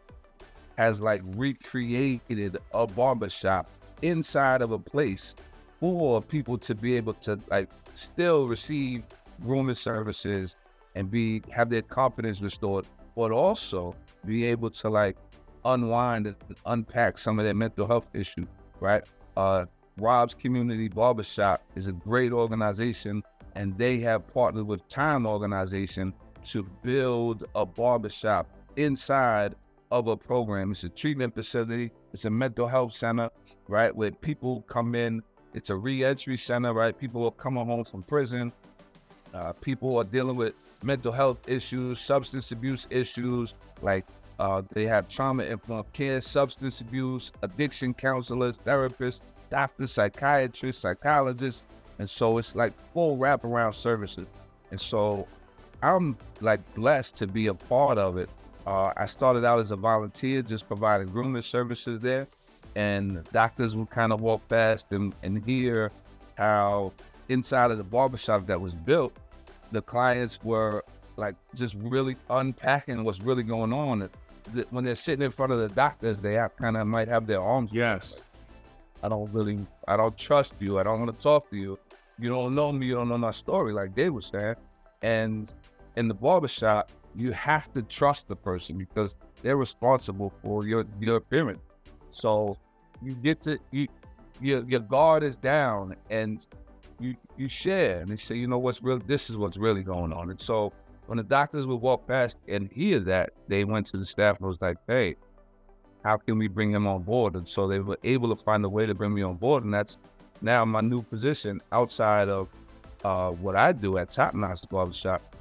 has 0.77 1.01
like 1.01 1.23
recreated 1.37 2.59
a 2.73 2.87
barbershop 2.87 3.69
inside 4.05 4.63
of 4.63 4.71
a 4.71 4.79
place 4.79 5.35
for 5.81 6.23
people 6.23 6.59
to 6.59 6.75
be 6.75 6.97
able 6.97 7.15
to 7.15 7.39
like 7.51 7.71
still 7.95 8.47
receive 8.47 9.03
grooming 9.43 9.75
services 9.75 10.57
and 10.95 11.11
be 11.11 11.43
have 11.51 11.71
their 11.71 11.83
confidence 11.83 12.41
restored, 12.41 12.87
but 13.17 13.33
also 13.33 13.95
be 14.25 14.45
able 14.45 14.71
to 14.71 14.89
like 14.89 15.17
unwind 15.65 16.27
and 16.27 16.37
unpack 16.67 17.19
some 17.19 17.39
of 17.39 17.45
their 17.45 17.55
mental 17.55 17.87
health 17.87 18.07
issue, 18.15 18.47
right? 18.81 19.03
Uh, 19.37 19.65
Rob's 19.99 20.35
Community 20.35 20.89
Barbershop 20.89 21.63
is 21.75 21.89
a 21.89 21.93
great 21.93 22.33
organization, 22.33 23.23
and 23.55 23.73
they 23.79 23.99
have 24.01 24.33
partnered 24.33 24.67
with 24.67 24.87
Time 24.89 25.27
Organization 25.27 26.13
to 26.47 26.65
build 26.83 27.45
a 27.55 27.65
barbershop 27.65 28.49
inside 28.77 29.55
of 29.91 30.09
a 30.09 30.17
program. 30.17 30.73
It's 30.73 30.85
a 30.85 30.89
treatment 30.89 31.35
facility, 31.35 31.91
it's 32.15 32.27
a 32.27 32.31
mental 32.31 32.69
health 32.69 32.93
center, 32.93 33.29
right? 33.67 33.95
Where 33.95 34.13
people 34.13 34.63
come 34.69 34.95
in, 34.95 35.21
it's 35.53 35.71
a 35.71 35.77
reentry 35.77 36.37
center, 36.37 36.73
right? 36.73 36.97
People 36.97 37.25
are 37.25 37.33
coming 37.33 37.67
home 37.67 37.83
from 37.83 38.05
prison. 38.05 38.53
Uh, 39.35 39.53
people 39.53 39.99
are 39.99 40.05
dealing 40.05 40.37
with 40.37 40.55
mental 40.85 41.11
health 41.11 41.39
issues, 41.49 41.99
substance 41.99 42.53
abuse 42.53 42.87
issues, 42.89 43.57
like 43.83 44.07
uh, 44.39 44.63
they 44.73 44.87
have 44.87 45.09
trauma 45.09 45.43
informed 45.43 45.93
care, 45.93 46.21
substance 46.21 46.81
abuse, 46.81 47.33
addiction 47.43 47.93
counselors, 47.93 48.61
therapists, 48.61 49.23
doctors, 49.51 49.91
psychiatrists, 49.91 50.83
psychologists. 50.83 51.65
And 51.99 52.09
so 52.09 52.39
it's 52.39 52.55
like 52.55 52.73
full 52.93 53.19
wraparound 53.19 53.75
services. 53.75 54.29
And 54.71 54.81
so 54.81 55.27
I'm 55.83 56.17
like 56.41 56.61
blessed 56.77 57.17
to 57.17 57.27
be 57.27 57.49
a 57.49 57.55
part 57.55 57.99
of 57.99 58.19
it 58.19 58.31
uh, 58.67 58.93
I 58.97 59.07
started 59.07 59.45
out 59.45 59.61
as 59.61 59.71
a 59.71 59.77
volunteer, 59.77 60.43
just 60.43 60.67
providing 60.67 61.09
grooming 61.09 61.43
services 61.43 62.01
there, 62.01 62.27
and 62.75 63.23
doctors 63.33 63.77
would 63.77 63.91
kind 63.91 64.13
of 64.13 64.21
walk 64.21 64.47
past 64.49 64.93
and, 64.93 65.15
and 65.23 65.45
hear 65.45 65.91
how 66.37 66.93
inside 67.29 67.71
of 67.71 67.79
the 67.79 67.85
barbershop 67.85 68.47
that 68.47 68.61
was 68.61 68.75
built, 68.75 69.17
the 69.73 69.83
clients 69.83 70.43
were 70.45 70.85
like 71.17 71.37
just 71.55 71.75
really 71.79 72.17
unpacking 72.31 73.05
what's 73.05 73.21
really 73.21 73.43
going 73.43 73.73
on. 73.73 74.09
When 74.71 74.85
they're 74.85 74.95
sitting 74.95 75.25
in 75.25 75.31
front 75.31 75.53
of 75.53 75.59
the 75.59 75.69
doctors, 75.69 76.21
they 76.21 76.43
kind 76.59 76.77
of 76.77 76.87
might 76.87 77.09
have 77.09 77.27
their 77.27 77.41
arms. 77.41 77.73
Yes. 77.73 78.21
I 79.03 79.09
don't 79.09 79.31
really, 79.33 79.59
I 79.87 79.97
don't 79.97 80.17
trust 80.17 80.55
you. 80.61 80.79
I 80.79 80.83
don't 80.83 81.01
want 81.01 81.13
to 81.13 81.23
talk 81.23 81.51
to 81.51 81.57
you. 81.57 81.79
you 82.19 82.29
don't 82.31 82.55
know 82.55 82.73
me, 82.73 82.87
you 82.87 82.95
don't 82.95 83.09
know 83.09 83.19
my 83.19 83.31
story, 83.31 83.73
like 83.73 83.95
they 83.95 84.11
was 84.11 84.27
saying. 84.27 84.57
And 85.03 85.53
in 85.97 86.09
the 86.09 86.15
barbershop, 86.15 86.91
you 87.15 87.33
have 87.33 87.73
to 87.75 87.83
trust 87.83 88.29
the 88.29 88.37
person 88.37 88.77
because 88.77 89.15
they're 89.43 89.57
responsible 89.57 90.33
for 90.43 90.67
your 90.67 90.85
your 91.01 91.17
appearance. 91.17 91.61
So 92.11 92.57
you 93.03 93.15
get 93.15 93.41
to 93.43 93.59
you 93.71 93.89
your 94.41 94.63
your 94.65 94.81
guard 94.81 95.23
is 95.23 95.37
down 95.37 95.95
and 96.11 96.47
you 97.01 97.15
you 97.37 97.49
share 97.49 98.01
and 98.01 98.11
they 98.11 98.17
say, 98.17 98.37
you 98.37 98.47
know 98.47 98.59
what's 98.59 98.83
real 98.83 98.99
this 98.99 99.31
is 99.31 99.37
what's 99.37 99.57
really 99.57 99.83
going 99.83 100.13
on. 100.13 100.31
And 100.31 100.41
so 100.41 100.73
when 101.07 101.19
the 101.19 101.25
doctors 101.25 101.67
would 101.67 101.81
walk 101.81 102.07
past 102.07 102.39
and 102.49 102.71
hear 102.73 102.99
that, 103.01 103.31
they 103.49 103.65
went 103.65 103.87
to 103.89 103.99
the 103.99 104.05
staff 104.05 104.39
and 104.39 104.49
was 104.49 104.61
like, 104.61 104.79
hey, 104.87 105.17
how 106.03 106.17
can 106.17 106.39
we 106.39 106.49
bring 106.49 106.71
him 106.71 106.87
on 106.87 107.03
board? 107.03 107.35
And 107.35 107.47
so 107.47 107.67
they 107.67 107.79
were 107.81 107.99
able 108.05 108.35
to 108.35 108.43
find 108.43 108.65
a 108.65 108.69
way 108.69 108.87
to 108.87 108.95
bring 108.95 109.13
me 109.13 109.23
on 109.23 109.35
board. 109.35 109.65
And 109.65 109.73
that's 109.73 109.99
now 110.41 110.65
my 110.65 110.81
new 110.81 111.03
position 111.03 111.61
outside 111.73 112.29
of 112.29 112.49
uh, 113.05 113.31
what 113.33 113.55
I 113.55 113.73
do 113.73 113.99
at 113.99 114.11
Top 114.11 114.35
Notch 114.35 114.69
Barbershop 114.69 115.34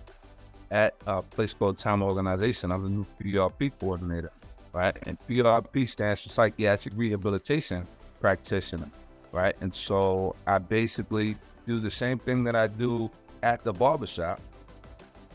at 0.73 0.95
a 1.05 1.21
place 1.21 1.53
called 1.53 1.77
Time 1.77 2.01
Organization. 2.01 2.71
I'm 2.71 2.81
the 2.81 2.89
new 2.89 3.05
PRP 3.21 3.71
coordinator, 3.79 4.31
right? 4.73 4.97
And 5.05 5.17
PRP 5.29 5.87
stands 5.87 6.21
for 6.21 6.29
Psychiatric 6.29 6.95
Rehabilitation 6.97 7.87
Practitioner, 8.19 8.89
right? 9.31 9.55
And 9.61 9.73
so 9.73 10.35
I 10.47 10.57
basically 10.57 11.37
do 11.67 11.79
the 11.79 11.91
same 11.91 12.17
thing 12.17 12.43
that 12.45 12.55
I 12.55 12.67
do 12.67 13.11
at 13.43 13.63
the 13.63 13.71
barbershop, 13.71 14.41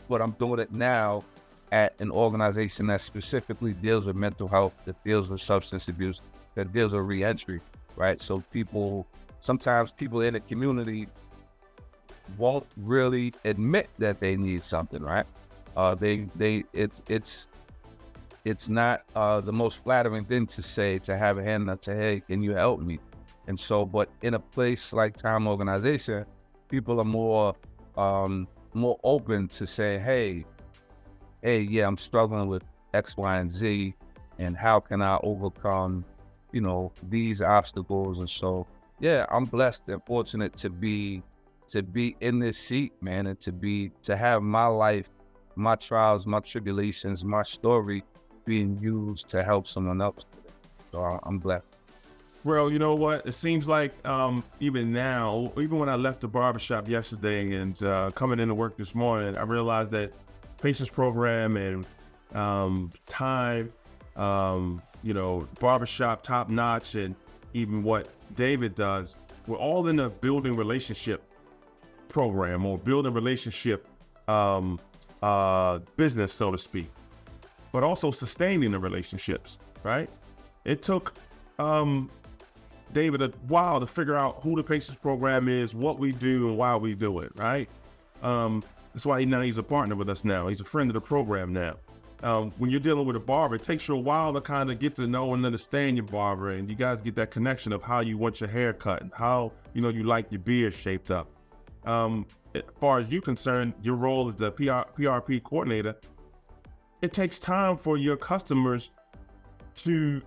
but 0.09 0.21
I'm 0.21 0.31
doing 0.31 0.59
it 0.59 0.73
now 0.73 1.23
at 1.71 1.93
an 2.01 2.11
organization 2.11 2.87
that 2.87 2.99
specifically 2.99 3.71
deals 3.71 4.07
with 4.07 4.17
mental 4.17 4.49
health, 4.49 4.73
that 4.83 5.01
deals 5.05 5.29
with 5.29 5.39
substance 5.39 5.87
abuse, 5.87 6.21
that 6.55 6.73
deals 6.73 6.93
with 6.93 7.05
reentry, 7.05 7.61
right? 7.95 8.21
So 8.21 8.43
people, 8.51 9.07
sometimes 9.39 9.93
people 9.93 10.19
in 10.19 10.33
the 10.33 10.41
community 10.41 11.07
won't 12.37 12.67
really 12.77 13.33
admit 13.45 13.89
that 13.97 14.19
they 14.19 14.35
need 14.37 14.63
something, 14.63 15.01
right? 15.01 15.25
Uh, 15.75 15.95
they, 15.95 16.27
they, 16.35 16.63
it's, 16.73 17.03
it's, 17.07 17.47
it's 18.45 18.69
not 18.69 19.03
uh, 19.15 19.41
the 19.41 19.53
most 19.53 19.83
flattering 19.83 20.25
thing 20.25 20.47
to 20.47 20.61
say 20.61 20.99
to 20.99 21.15
have 21.17 21.37
a 21.37 21.43
hand 21.43 21.69
up 21.69 21.81
to 21.81 21.95
hey, 21.95 22.21
can 22.27 22.41
you 22.41 22.51
help 22.51 22.79
me? 22.79 22.99
And 23.47 23.59
so, 23.59 23.85
but 23.85 24.09
in 24.21 24.33
a 24.33 24.39
place 24.39 24.93
like 24.93 25.17
Time 25.17 25.47
Organization, 25.47 26.25
people 26.69 26.99
are 26.99 27.05
more 27.05 27.55
um, 27.97 28.47
more 28.73 28.99
open 29.03 29.47
to 29.49 29.65
say, 29.65 29.99
hey, 29.99 30.45
hey, 31.41 31.61
yeah, 31.61 31.87
I'm 31.87 31.97
struggling 31.97 32.47
with 32.47 32.63
X, 32.93 33.17
Y, 33.17 33.37
and 33.37 33.51
Z, 33.51 33.93
and 34.37 34.55
how 34.55 34.79
can 34.79 35.01
I 35.01 35.17
overcome, 35.23 36.05
you 36.51 36.61
know, 36.61 36.91
these 37.09 37.41
obstacles? 37.41 38.19
And 38.19 38.29
so, 38.29 38.67
yeah, 38.99 39.25
I'm 39.29 39.45
blessed 39.45 39.89
and 39.89 40.01
fortunate 40.03 40.55
to 40.57 40.69
be 40.69 41.23
to 41.69 41.83
be 41.83 42.15
in 42.21 42.39
this 42.39 42.57
seat, 42.57 42.93
man, 43.01 43.27
and 43.27 43.39
to 43.39 43.51
be 43.51 43.91
to 44.03 44.15
have 44.15 44.41
my 44.41 44.65
life, 44.65 45.09
my 45.55 45.75
trials, 45.75 46.25
my 46.25 46.39
tribulations, 46.39 47.23
my 47.23 47.43
story 47.43 48.03
being 48.45 48.77
used 48.81 49.27
to 49.29 49.43
help 49.43 49.67
someone 49.67 50.01
else. 50.01 50.25
So 50.91 51.19
I'm 51.23 51.37
blessed. 51.37 51.65
Well, 52.43 52.71
you 52.71 52.79
know 52.79 52.95
what? 52.95 53.27
It 53.27 53.33
seems 53.33 53.67
like 53.67 53.93
um, 54.07 54.43
even 54.59 54.91
now, 54.91 55.51
even 55.57 55.77
when 55.77 55.89
I 55.89 55.95
left 55.95 56.21
the 56.21 56.27
barbershop 56.27 56.87
yesterday 56.87 57.53
and 57.55 57.81
uh, 57.83 58.11
coming 58.15 58.39
into 58.39 58.55
work 58.55 58.77
this 58.77 58.95
morning, 58.95 59.37
I 59.37 59.43
realized 59.43 59.91
that 59.91 60.13
patience 60.61 60.89
program 60.89 61.57
and 61.57 61.85
um, 62.33 62.91
time, 63.07 63.69
um, 64.15 64.81
you 65.03 65.13
know, 65.13 65.47
barbershop 65.59 66.23
top 66.23 66.49
notch, 66.49 66.95
and 66.95 67.13
even 67.53 67.83
what 67.83 68.07
David 68.35 68.73
does, 68.73 69.15
we're 69.47 69.57
all 69.57 69.87
in 69.87 69.99
a 69.99 70.09
building 70.09 70.55
relationship 70.55 71.28
program 72.09 72.65
or 72.65 72.77
build 72.77 73.07
a 73.07 73.11
relationship 73.11 73.87
um, 74.27 74.79
uh, 75.23 75.79
business, 75.95 76.33
so 76.33 76.51
to 76.51 76.57
speak, 76.57 76.89
but 77.71 77.83
also 77.83 78.11
sustaining 78.11 78.71
the 78.71 78.79
relationships, 78.79 79.57
right? 79.83 80.09
It 80.65 80.81
took 80.81 81.13
um, 81.57 82.09
David 82.93 83.21
a 83.21 83.29
while 83.47 83.79
to 83.79 83.87
figure 83.87 84.15
out 84.15 84.41
who 84.41 84.55
the 84.55 84.63
patients 84.63 84.97
program 84.97 85.47
is, 85.47 85.73
what 85.73 85.99
we 85.99 86.11
do, 86.11 86.49
and 86.49 86.57
why 86.57 86.75
we 86.75 86.95
do 86.95 87.19
it, 87.19 87.31
right? 87.35 87.69
Um, 88.21 88.63
that's 88.93 89.05
why 89.05 89.19
he, 89.19 89.25
now 89.25 89.41
he's 89.41 89.57
a 89.57 89.63
partner 89.63 89.95
with 89.95 90.09
us 90.09 90.25
now. 90.25 90.47
He's 90.47 90.61
a 90.61 90.65
friend 90.65 90.89
of 90.89 90.93
the 90.93 91.01
program 91.01 91.53
now. 91.53 91.75
Um, 92.21 92.51
when 92.57 92.69
you're 92.69 92.81
dealing 92.81 93.05
with 93.05 93.15
a 93.15 93.19
barber, 93.19 93.55
it 93.55 93.63
takes 93.63 93.87
you 93.87 93.95
a 93.95 93.99
while 93.99 94.33
to 94.33 94.41
kind 94.41 94.69
of 94.69 94.79
get 94.79 94.95
to 94.95 95.07
know 95.07 95.33
and 95.33 95.45
understand 95.45 95.95
your 95.95 96.05
barber, 96.05 96.51
and 96.51 96.69
you 96.69 96.75
guys 96.75 96.99
get 96.99 97.15
that 97.15 97.31
connection 97.31 97.71
of 97.71 97.81
how 97.81 98.01
you 98.01 98.17
want 98.17 98.41
your 98.41 98.49
hair 98.49 98.73
cut 98.73 99.01
and 99.01 99.13
how 99.13 99.53
you 99.73 99.81
know 99.81 99.89
you 99.89 100.03
like 100.03 100.29
your 100.31 100.39
beard 100.39 100.73
shaped 100.73 101.11
up. 101.11 101.29
Um, 101.85 102.25
as 102.55 102.63
far 102.79 102.99
as 102.99 103.09
you're 103.09 103.21
concerned, 103.21 103.73
your 103.81 103.95
role 103.95 104.27
as 104.27 104.35
the 104.35 104.51
PR, 104.51 104.89
PRP 104.99 105.43
coordinator, 105.43 105.95
it 107.01 107.13
takes 107.13 107.39
time 107.39 107.77
for 107.77 107.97
your 107.97 108.17
customers 108.17 108.89
to 109.77 110.21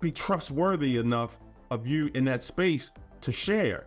be 0.00 0.10
trustworthy 0.10 0.98
enough 0.98 1.38
of 1.70 1.86
you 1.86 2.10
in 2.14 2.24
that 2.24 2.42
space 2.42 2.90
to 3.20 3.32
share, 3.32 3.86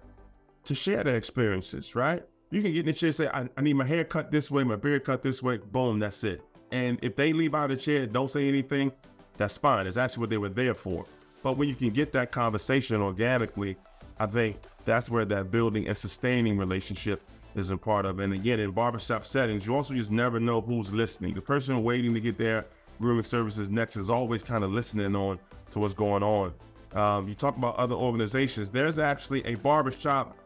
to 0.65 0.75
share 0.75 1.03
their 1.03 1.15
experiences, 1.15 1.95
right? 1.95 2.23
You 2.51 2.61
can 2.61 2.71
get 2.71 2.81
in 2.81 2.85
the 2.87 2.93
chair 2.93 3.07
and 3.07 3.15
say, 3.15 3.27
I, 3.27 3.47
I 3.57 3.61
need 3.61 3.73
my 3.73 3.85
hair 3.85 4.03
cut 4.03 4.31
this 4.31 4.49
way, 4.51 4.63
my 4.63 4.75
beard 4.75 5.03
cut 5.03 5.21
this 5.21 5.41
way, 5.43 5.57
boom, 5.57 5.99
that's 5.99 6.23
it. 6.23 6.41
And 6.71 6.99
if 7.01 7.15
they 7.15 7.33
leave 7.33 7.55
out 7.55 7.71
of 7.71 7.77
the 7.77 7.83
chair, 7.83 8.05
don't 8.05 8.29
say 8.29 8.47
anything, 8.47 8.91
that's 9.37 9.57
fine. 9.57 9.87
It's 9.87 9.97
actually 9.97 10.21
what 10.21 10.29
they 10.29 10.37
were 10.37 10.49
there 10.49 10.73
for. 10.73 11.05
But 11.43 11.57
when 11.57 11.69
you 11.69 11.75
can 11.75 11.89
get 11.89 12.11
that 12.13 12.31
conversation 12.31 13.01
organically, 13.01 13.77
I 14.19 14.25
think 14.25 14.57
that's 14.87 15.09
where 15.09 15.25
that 15.25 15.51
building 15.51 15.85
and 15.87 15.97
sustaining 15.97 16.57
relationship 16.57 17.21
is 17.55 17.69
a 17.69 17.77
part 17.77 18.05
of. 18.05 18.19
And 18.19 18.33
again, 18.33 18.59
in 18.59 18.71
barbershop 18.71 19.25
settings, 19.25 19.67
you 19.67 19.75
also 19.75 19.93
just 19.93 20.11
never 20.11 20.39
know 20.39 20.61
who's 20.61 20.91
listening. 20.93 21.33
The 21.33 21.41
person 21.41 21.83
waiting 21.83 22.13
to 22.13 22.21
get 22.21 22.37
their 22.37 22.65
grooming 22.99 23.25
services 23.25 23.69
next 23.69 23.97
is 23.97 24.09
always 24.09 24.41
kind 24.43 24.63
of 24.63 24.71
listening 24.71 25.13
on 25.13 25.37
to 25.71 25.79
what's 25.79 25.93
going 25.93 26.23
on. 26.23 26.53
Um, 26.93 27.27
you 27.27 27.35
talk 27.35 27.57
about 27.57 27.75
other 27.75 27.95
organizations. 27.95 28.71
There's 28.71 28.97
actually 28.97 29.45
a 29.45 29.55
barbershop 29.55 30.37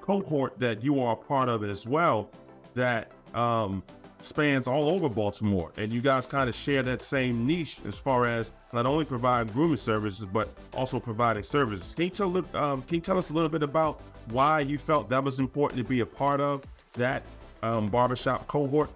cohort 0.00 0.58
that 0.58 0.82
you 0.82 1.00
are 1.00 1.12
a 1.12 1.16
part 1.16 1.48
of 1.48 1.62
as 1.62 1.86
well 1.86 2.28
that 2.74 3.12
um, 3.34 3.84
spans 4.26 4.66
all 4.66 4.88
over 4.88 5.08
Baltimore. 5.08 5.72
And 5.76 5.92
you 5.92 6.00
guys 6.00 6.26
kind 6.26 6.48
of 6.48 6.54
share 6.54 6.82
that 6.82 7.00
same 7.02 7.46
niche 7.46 7.78
as 7.86 7.98
far 7.98 8.26
as 8.26 8.52
not 8.72 8.86
only 8.86 9.04
providing 9.04 9.52
grooming 9.52 9.76
services, 9.76 10.26
but 10.26 10.48
also 10.74 11.00
providing 11.00 11.42
services. 11.42 11.94
Can 11.94 12.04
you 12.04 12.10
tell, 12.10 12.36
um, 12.56 12.82
can 12.82 12.96
you 12.96 13.00
tell 13.00 13.18
us 13.18 13.30
a 13.30 13.32
little 13.32 13.48
bit 13.48 13.62
about 13.62 14.00
why 14.30 14.60
you 14.60 14.78
felt 14.78 15.08
that 15.08 15.22
was 15.22 15.38
important 15.38 15.78
to 15.82 15.88
be 15.88 16.00
a 16.00 16.06
part 16.06 16.40
of 16.40 16.62
that 16.94 17.22
um, 17.62 17.86
barbershop 17.88 18.46
cohort? 18.48 18.90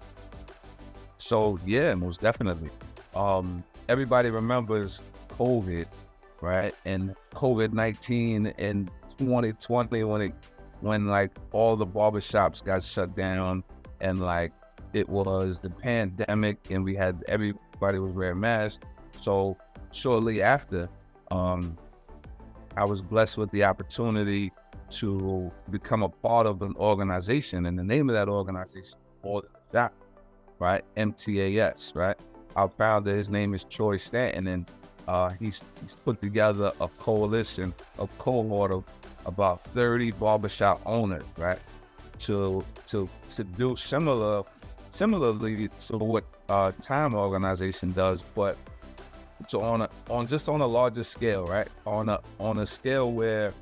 So, 1.17 1.59
yeah, 1.65 1.93
most 1.95 2.21
definitely. 2.21 2.69
Um, 3.15 3.63
everybody 3.89 4.29
remembers 4.29 5.03
COVID, 5.29 5.85
right? 6.41 6.73
And 6.85 7.15
COVID 7.31 7.73
19 7.73 8.47
in 8.47 8.89
2020 9.17 10.03
when 10.03 10.21
it 10.21 10.33
when 10.81 11.05
like 11.05 11.31
all 11.51 11.75
the 11.75 11.85
barbershops 11.85 12.63
got 12.63 12.83
shut 12.83 13.15
down 13.15 13.63
and 14.01 14.19
like 14.19 14.51
it 14.93 15.07
was 15.09 15.59
the 15.59 15.69
pandemic 15.69 16.57
and 16.69 16.83
we 16.83 16.95
had 16.95 17.23
everybody 17.27 17.99
was 17.99 18.15
wearing 18.15 18.39
masks. 18.39 18.85
So 19.17 19.55
shortly 19.91 20.41
after, 20.41 20.89
um, 21.31 21.77
I 22.77 22.85
was 22.85 23.01
blessed 23.01 23.37
with 23.37 23.51
the 23.51 23.63
opportunity 23.63 24.51
to 24.91 25.51
become 25.69 26.03
a 26.03 26.09
part 26.09 26.47
of 26.47 26.61
an 26.61 26.75
organization, 26.77 27.65
and 27.65 27.77
the 27.77 27.83
name 27.83 28.09
of 28.09 28.13
that 28.15 28.27
organization 28.27 28.97
is 29.23 29.41
that, 29.71 29.93
right? 30.59 30.83
MTAS, 30.97 31.95
right? 31.95 32.17
Our 32.55 32.67
founder, 32.69 33.15
his 33.15 33.29
name 33.29 33.53
is 33.53 33.63
Troy 33.63 33.97
Stanton, 33.97 34.47
and 34.47 34.71
uh, 35.07 35.29
he's 35.29 35.63
he's 35.79 35.95
put 35.95 36.21
together 36.21 36.71
a 36.81 36.87
coalition, 36.87 37.73
a 37.99 38.07
cohort 38.17 38.71
of 38.71 38.83
about 39.25 39.63
30 39.67 40.11
barbershop 40.11 40.81
owners, 40.85 41.23
right? 41.37 41.59
To 42.19 42.63
to 42.87 43.09
to 43.29 43.43
do 43.43 43.75
similar 43.75 44.43
similarly 44.91 45.69
to 45.87 45.97
what 45.97 46.23
uh, 46.49 46.71
Time 46.81 47.15
Organization 47.15 47.91
does, 47.93 48.21
but 48.35 48.57
so 49.47 49.61
on 49.61 49.81
a, 49.81 49.89
on 50.09 50.27
just 50.27 50.47
on 50.47 50.61
a 50.61 50.67
larger 50.67 51.03
scale, 51.03 51.45
right? 51.45 51.67
On 51.87 52.09
a 52.09 52.19
on 52.39 52.59
a 52.59 52.65
scale 52.65 53.11
where 53.11 53.53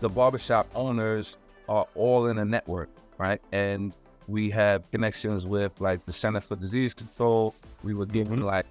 the 0.00 0.08
barbershop 0.08 0.68
owners 0.74 1.38
are 1.68 1.86
all 1.94 2.26
in 2.26 2.38
a 2.38 2.44
network, 2.44 2.88
right? 3.18 3.40
And 3.50 3.96
we 4.28 4.50
have 4.50 4.88
connections 4.92 5.46
with 5.46 5.72
like 5.80 6.04
the 6.06 6.12
Center 6.12 6.40
for 6.40 6.56
Disease 6.56 6.94
Control. 6.94 7.54
We 7.82 7.94
were 7.94 8.06
giving 8.06 8.42
like 8.42 8.66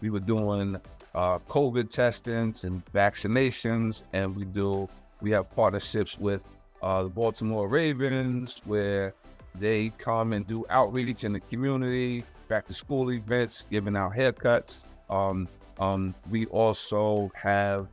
we 0.00 0.08
were 0.10 0.20
doing 0.20 0.76
uh, 1.14 1.38
COVID 1.40 1.90
testings 1.90 2.64
and 2.64 2.84
vaccinations, 2.86 4.02
and 4.12 4.34
we 4.36 4.44
do 4.44 4.88
we 5.20 5.32
have 5.32 5.50
partnerships 5.54 6.18
with 6.18 6.46
uh, 6.80 7.02
the 7.02 7.08
Baltimore 7.08 7.68
Ravens 7.68 8.62
where 8.64 9.14
they 9.54 9.90
come 9.98 10.32
and 10.32 10.46
do 10.46 10.64
outreach 10.70 11.24
in 11.24 11.32
the 11.32 11.40
community, 11.40 12.24
back 12.48 12.66
to 12.66 12.74
school 12.74 13.12
events, 13.12 13.66
giving 13.70 13.96
out 13.96 14.12
haircuts. 14.12 14.82
Um, 15.10 15.48
um, 15.78 16.14
we 16.30 16.46
also 16.46 17.30
have 17.34 17.88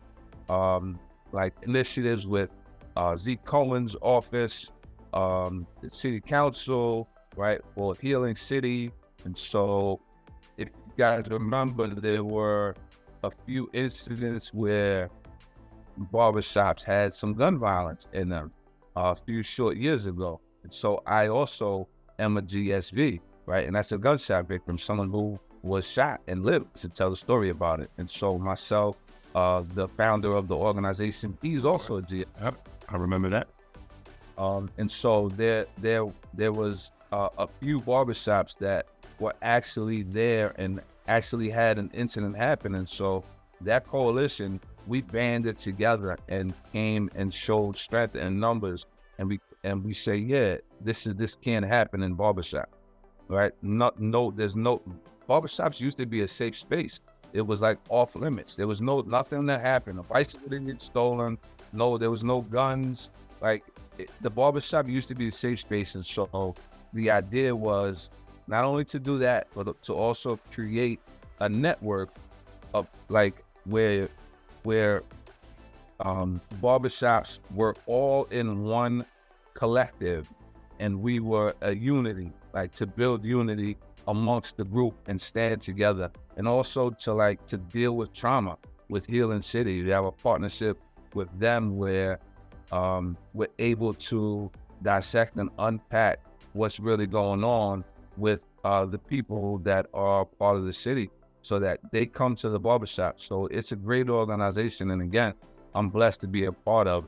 um, 0.49 0.99
like 1.31 1.53
initiatives 1.63 2.27
with 2.27 2.53
uh, 2.95 3.15
Zeke 3.15 3.43
Cohen's 3.43 3.95
office, 4.01 4.71
um, 5.13 5.65
the 5.81 5.89
city 5.89 6.19
council, 6.19 7.07
right, 7.35 7.61
for 7.75 7.95
Healing 7.95 8.35
City. 8.35 8.91
And 9.25 9.37
so, 9.37 9.99
if 10.57 10.69
you 10.69 10.93
guys 10.97 11.25
remember, 11.29 11.87
there 11.87 12.23
were 12.23 12.75
a 13.23 13.31
few 13.31 13.69
incidents 13.73 14.53
where 14.53 15.09
barbershops 16.11 16.83
had 16.83 17.13
some 17.13 17.33
gun 17.33 17.57
violence 17.57 18.07
in 18.13 18.29
them 18.29 18.51
uh, 18.95 19.11
a 19.11 19.15
few 19.15 19.43
short 19.43 19.77
years 19.77 20.05
ago. 20.05 20.39
And 20.63 20.73
so, 20.73 21.01
I 21.05 21.27
also 21.27 21.87
am 22.17 22.37
a 22.37 22.41
GSV, 22.41 23.19
right? 23.45 23.65
And 23.65 23.75
that's 23.75 23.91
a 23.91 23.97
gunshot 23.97 24.47
victim, 24.47 24.77
someone 24.77 25.09
who 25.09 25.39
was 25.61 25.87
shot 25.87 26.21
and 26.27 26.45
lived 26.45 26.75
to 26.77 26.89
tell 26.89 27.09
the 27.09 27.15
story 27.15 27.49
about 27.49 27.79
it. 27.79 27.89
And 27.97 28.09
so, 28.09 28.37
myself, 28.37 28.97
uh, 29.35 29.63
the 29.73 29.87
founder 29.87 30.35
of 30.35 30.47
the 30.47 30.55
organization, 30.55 31.37
he's 31.41 31.65
also 31.65 31.97
a 31.97 32.01
GSV. 32.01 32.25
Yep, 32.41 32.69
I 32.89 32.97
remember 32.97 33.29
that. 33.29 33.47
Um, 34.37 34.69
and 34.77 34.89
so 34.89 35.27
there, 35.29 35.65
there, 35.79 36.05
there 36.33 36.53
was 36.53 36.93
uh, 37.11 37.27
a 37.37 37.47
few 37.47 37.79
barbershops 37.81 38.57
that 38.59 38.87
were 39.19 39.33
actually 39.41 40.03
there 40.03 40.53
and 40.57 40.81
actually 41.07 41.49
had 41.49 41.77
an 41.77 41.91
incident 41.93 42.37
happen. 42.37 42.75
And 42.75 42.87
so 42.87 43.23
that 43.61 43.85
coalition, 43.85 44.61
we 44.87 45.01
banded 45.01 45.57
together 45.57 46.17
and 46.29 46.53
came 46.71 47.09
and 47.15 47.33
showed 47.33 47.75
strength 47.75 48.15
and 48.15 48.39
numbers. 48.39 48.85
And 49.17 49.27
we 49.27 49.39
and 49.63 49.83
we 49.83 49.93
say, 49.93 50.15
yeah, 50.15 50.57
this 50.81 51.05
is 51.05 51.15
this 51.15 51.35
can't 51.35 51.65
happen 51.65 52.03
in 52.03 52.13
barbershop, 52.13 52.69
right? 53.27 53.51
Not 53.61 53.99
no, 53.99 54.31
there's 54.31 54.55
no 54.55 54.81
barbershops 55.27 55.79
used 55.79 55.97
to 55.97 56.05
be 56.05 56.21
a 56.21 56.27
safe 56.27 56.57
space. 56.57 57.01
It 57.33 57.41
was 57.41 57.61
like 57.61 57.77
off 57.89 58.15
limits. 58.15 58.55
There 58.55 58.67
was 58.67 58.81
no 58.81 59.01
nothing 59.01 59.45
that 59.47 59.61
happened. 59.61 59.99
A 59.99 60.03
bicycle 60.03 60.49
didn't 60.49 60.67
get 60.67 60.81
stolen. 60.81 61.37
No, 61.73 61.97
there 61.97 62.09
was 62.09 62.23
no 62.23 62.41
guns. 62.41 63.11
Like 63.41 63.63
it, 63.97 64.09
the 64.21 64.29
barbershop 64.29 64.87
used 64.87 65.07
to 65.09 65.15
be 65.15 65.27
a 65.27 65.31
safe 65.31 65.59
space, 65.59 65.95
and 65.95 66.05
so 66.05 66.55
the 66.93 67.11
idea 67.11 67.55
was 67.55 68.09
not 68.47 68.63
only 68.63 68.85
to 68.85 68.99
do 68.99 69.19
that, 69.19 69.47
but 69.53 69.81
to 69.83 69.93
also 69.93 70.39
create 70.51 70.99
a 71.39 71.49
network 71.49 72.09
of 72.73 72.87
like 73.09 73.43
where 73.65 74.09
where 74.63 75.03
um, 75.99 76.41
barbershops 76.61 77.39
were 77.53 77.75
all 77.85 78.25
in 78.25 78.63
one 78.63 79.05
collective 79.59 80.29
and 80.79 81.01
we 81.01 81.19
were 81.19 81.53
a 81.61 81.75
unity, 81.75 82.31
like 82.53 82.71
to 82.71 82.87
build 82.87 83.25
unity 83.25 83.75
amongst 84.07 84.55
the 84.55 84.63
group 84.63 84.95
and 85.07 85.19
stand 85.19 85.61
together. 85.61 86.09
And 86.37 86.47
also 86.47 86.91
to 86.91 87.13
like 87.13 87.45
to 87.47 87.57
deal 87.57 87.97
with 87.97 88.13
trauma 88.13 88.57
with 88.87 89.05
Healing 89.05 89.41
City. 89.41 89.83
We 89.83 89.89
have 89.89 90.05
a 90.05 90.13
partnership 90.13 90.81
with 91.13 91.29
them 91.37 91.75
where 91.75 92.19
um, 92.71 93.17
we're 93.33 93.55
able 93.59 93.93
to 93.95 94.49
dissect 94.81 95.35
and 95.35 95.49
unpack 95.59 96.21
what's 96.53 96.79
really 96.79 97.05
going 97.05 97.43
on 97.43 97.83
with 98.15 98.45
uh, 98.63 98.85
the 98.85 98.97
people 98.97 99.57
that 99.59 99.87
are 99.93 100.23
part 100.23 100.55
of 100.55 100.63
the 100.63 100.73
city 100.73 101.09
so 101.41 101.59
that 101.59 101.79
they 101.91 102.05
come 102.05 102.33
to 102.37 102.49
the 102.49 102.59
barbershop. 102.59 103.19
So 103.19 103.47
it's 103.47 103.73
a 103.73 103.75
great 103.75 104.09
organization. 104.09 104.91
And 104.91 105.01
again, 105.01 105.33
I'm 105.75 105.89
blessed 105.89 106.21
to 106.21 106.27
be 106.27 106.45
a 106.45 106.51
part 106.53 106.87
of. 106.87 107.05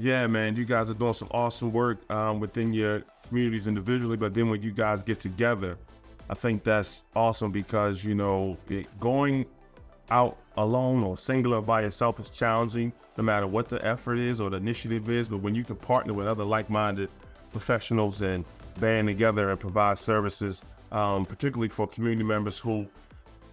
Yeah, 0.00 0.28
man, 0.28 0.54
you 0.54 0.64
guys 0.64 0.88
are 0.88 0.94
doing 0.94 1.12
some 1.12 1.26
awesome 1.32 1.72
work 1.72 1.98
um, 2.08 2.38
within 2.38 2.72
your 2.72 3.02
communities 3.26 3.66
individually, 3.66 4.16
but 4.16 4.32
then 4.32 4.48
when 4.48 4.62
you 4.62 4.70
guys 4.70 5.02
get 5.02 5.18
together, 5.18 5.76
I 6.30 6.34
think 6.34 6.62
that's 6.62 7.02
awesome 7.16 7.50
because 7.50 8.04
you 8.04 8.14
know 8.14 8.56
it, 8.68 8.86
going 9.00 9.44
out 10.10 10.38
alone 10.56 11.02
or 11.02 11.16
singular 11.16 11.60
by 11.60 11.82
yourself 11.82 12.20
is 12.20 12.30
challenging, 12.30 12.92
no 13.16 13.24
matter 13.24 13.48
what 13.48 13.68
the 13.68 13.84
effort 13.84 14.18
is 14.18 14.40
or 14.40 14.50
the 14.50 14.58
initiative 14.58 15.10
is. 15.10 15.26
But 15.26 15.38
when 15.38 15.56
you 15.56 15.64
can 15.64 15.74
partner 15.74 16.12
with 16.12 16.28
other 16.28 16.44
like-minded 16.44 17.10
professionals 17.50 18.22
and 18.22 18.44
band 18.78 19.08
together 19.08 19.50
and 19.50 19.58
provide 19.58 19.98
services, 19.98 20.62
um, 20.92 21.26
particularly 21.26 21.68
for 21.68 21.88
community 21.88 22.22
members 22.22 22.56
who 22.56 22.86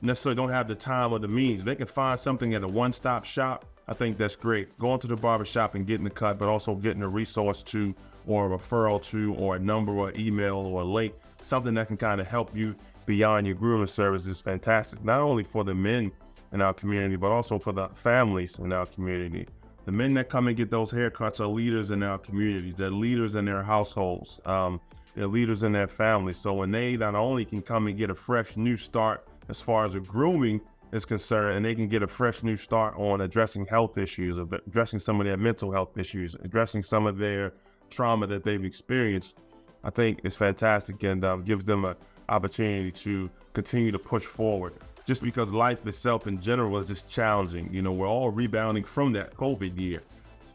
necessarily 0.03 0.35
don't 0.35 0.51
have 0.51 0.67
the 0.67 0.75
time 0.75 1.11
or 1.11 1.17
the 1.17 1.27
means, 1.27 1.63
they 1.63 1.75
can 1.75 1.87
find 1.87 2.19
something 2.19 2.53
at 2.53 2.63
a 2.63 2.67
one-stop 2.67 3.25
shop 3.25 3.65
I 3.87 3.93
think 3.93 4.17
that's 4.17 4.35
great. 4.35 4.77
Going 4.79 4.99
to 4.99 5.07
the 5.07 5.15
barbershop 5.15 5.75
and 5.75 5.85
getting 5.85 6.03
the 6.03 6.09
cut, 6.09 6.39
but 6.39 6.47
also 6.47 6.75
getting 6.75 7.03
a 7.03 7.07
resource 7.07 7.61
to, 7.63 7.93
or 8.25 8.51
a 8.51 8.57
referral 8.57 9.01
to, 9.11 9.35
or 9.35 9.55
a 9.55 9.59
number, 9.59 9.91
or 9.91 10.11
email, 10.17 10.57
or 10.57 10.81
a 10.81 10.85
link, 10.85 11.13
something 11.41 11.73
that 11.75 11.87
can 11.87 11.97
kind 11.97 12.19
of 12.19 12.27
help 12.27 12.55
you 12.55 12.75
beyond 13.05 13.45
your 13.45 13.55
grooming 13.55 13.87
service 13.87 14.25
is 14.25 14.41
fantastic. 14.41 15.03
Not 15.03 15.19
only 15.19 15.43
for 15.43 15.63
the 15.63 15.75
men 15.75 16.11
in 16.51 16.61
our 16.61 16.73
community, 16.73 17.15
but 17.15 17.31
also 17.31 17.59
for 17.59 17.71
the 17.71 17.87
families 17.89 18.57
in 18.59 18.73
our 18.73 18.85
community. 18.87 19.47
The 19.85 19.91
men 19.91 20.15
that 20.15 20.29
come 20.29 20.47
and 20.47 20.57
get 20.57 20.71
those 20.71 20.91
haircuts 20.91 21.39
are 21.39 21.45
leaders 21.45 21.91
in 21.91 22.01
our 22.01 22.17
communities. 22.17 22.75
They're 22.75 22.89
leaders 22.89 23.35
in 23.35 23.45
their 23.45 23.61
households. 23.61 24.39
Um, 24.45 24.81
they're 25.13 25.27
leaders 25.27 25.61
in 25.61 25.73
their 25.73 25.87
families. 25.87 26.37
So 26.37 26.53
when 26.53 26.71
they 26.71 26.97
not 26.97 27.13
only 27.13 27.45
can 27.45 27.61
come 27.61 27.85
and 27.85 27.95
get 27.95 28.09
a 28.09 28.15
fresh 28.15 28.57
new 28.57 28.77
start 28.77 29.27
as 29.47 29.61
far 29.61 29.85
as 29.85 29.93
a 29.93 29.99
grooming 29.99 30.59
is 30.91 31.05
concerned, 31.05 31.57
and 31.57 31.65
they 31.65 31.75
can 31.75 31.87
get 31.87 32.03
a 32.03 32.07
fresh 32.07 32.43
new 32.43 32.55
start 32.55 32.95
on 32.97 33.21
addressing 33.21 33.65
health 33.65 33.97
issues, 33.97 34.37
addressing 34.37 34.99
some 34.99 35.19
of 35.19 35.25
their 35.25 35.37
mental 35.37 35.71
health 35.71 35.97
issues, 35.97 36.35
addressing 36.43 36.83
some 36.83 37.05
of 37.05 37.17
their 37.17 37.53
trauma 37.89 38.27
that 38.27 38.43
they've 38.43 38.63
experienced, 38.63 39.35
I 39.83 39.89
think 39.89 40.21
is 40.23 40.35
fantastic 40.35 41.03
and 41.03 41.23
um, 41.23 41.43
gives 41.43 41.65
them 41.65 41.85
an 41.85 41.95
opportunity 42.29 42.91
to 42.91 43.29
continue 43.53 43.91
to 43.91 43.99
push 43.99 44.23
forward. 44.23 44.73
Just 45.05 45.21
because 45.21 45.51
life 45.51 45.85
itself 45.85 46.25
in 46.25 46.41
general 46.41 46.77
is 46.77 46.85
just 46.85 47.07
challenging. 47.07 47.71
You 47.71 47.83
know, 47.83 47.91
we're 47.91 48.07
all 48.07 48.31
rebounding 48.31 48.83
from 48.83 49.13
that 49.13 49.35
COVID 49.35 49.79
year. 49.79 50.01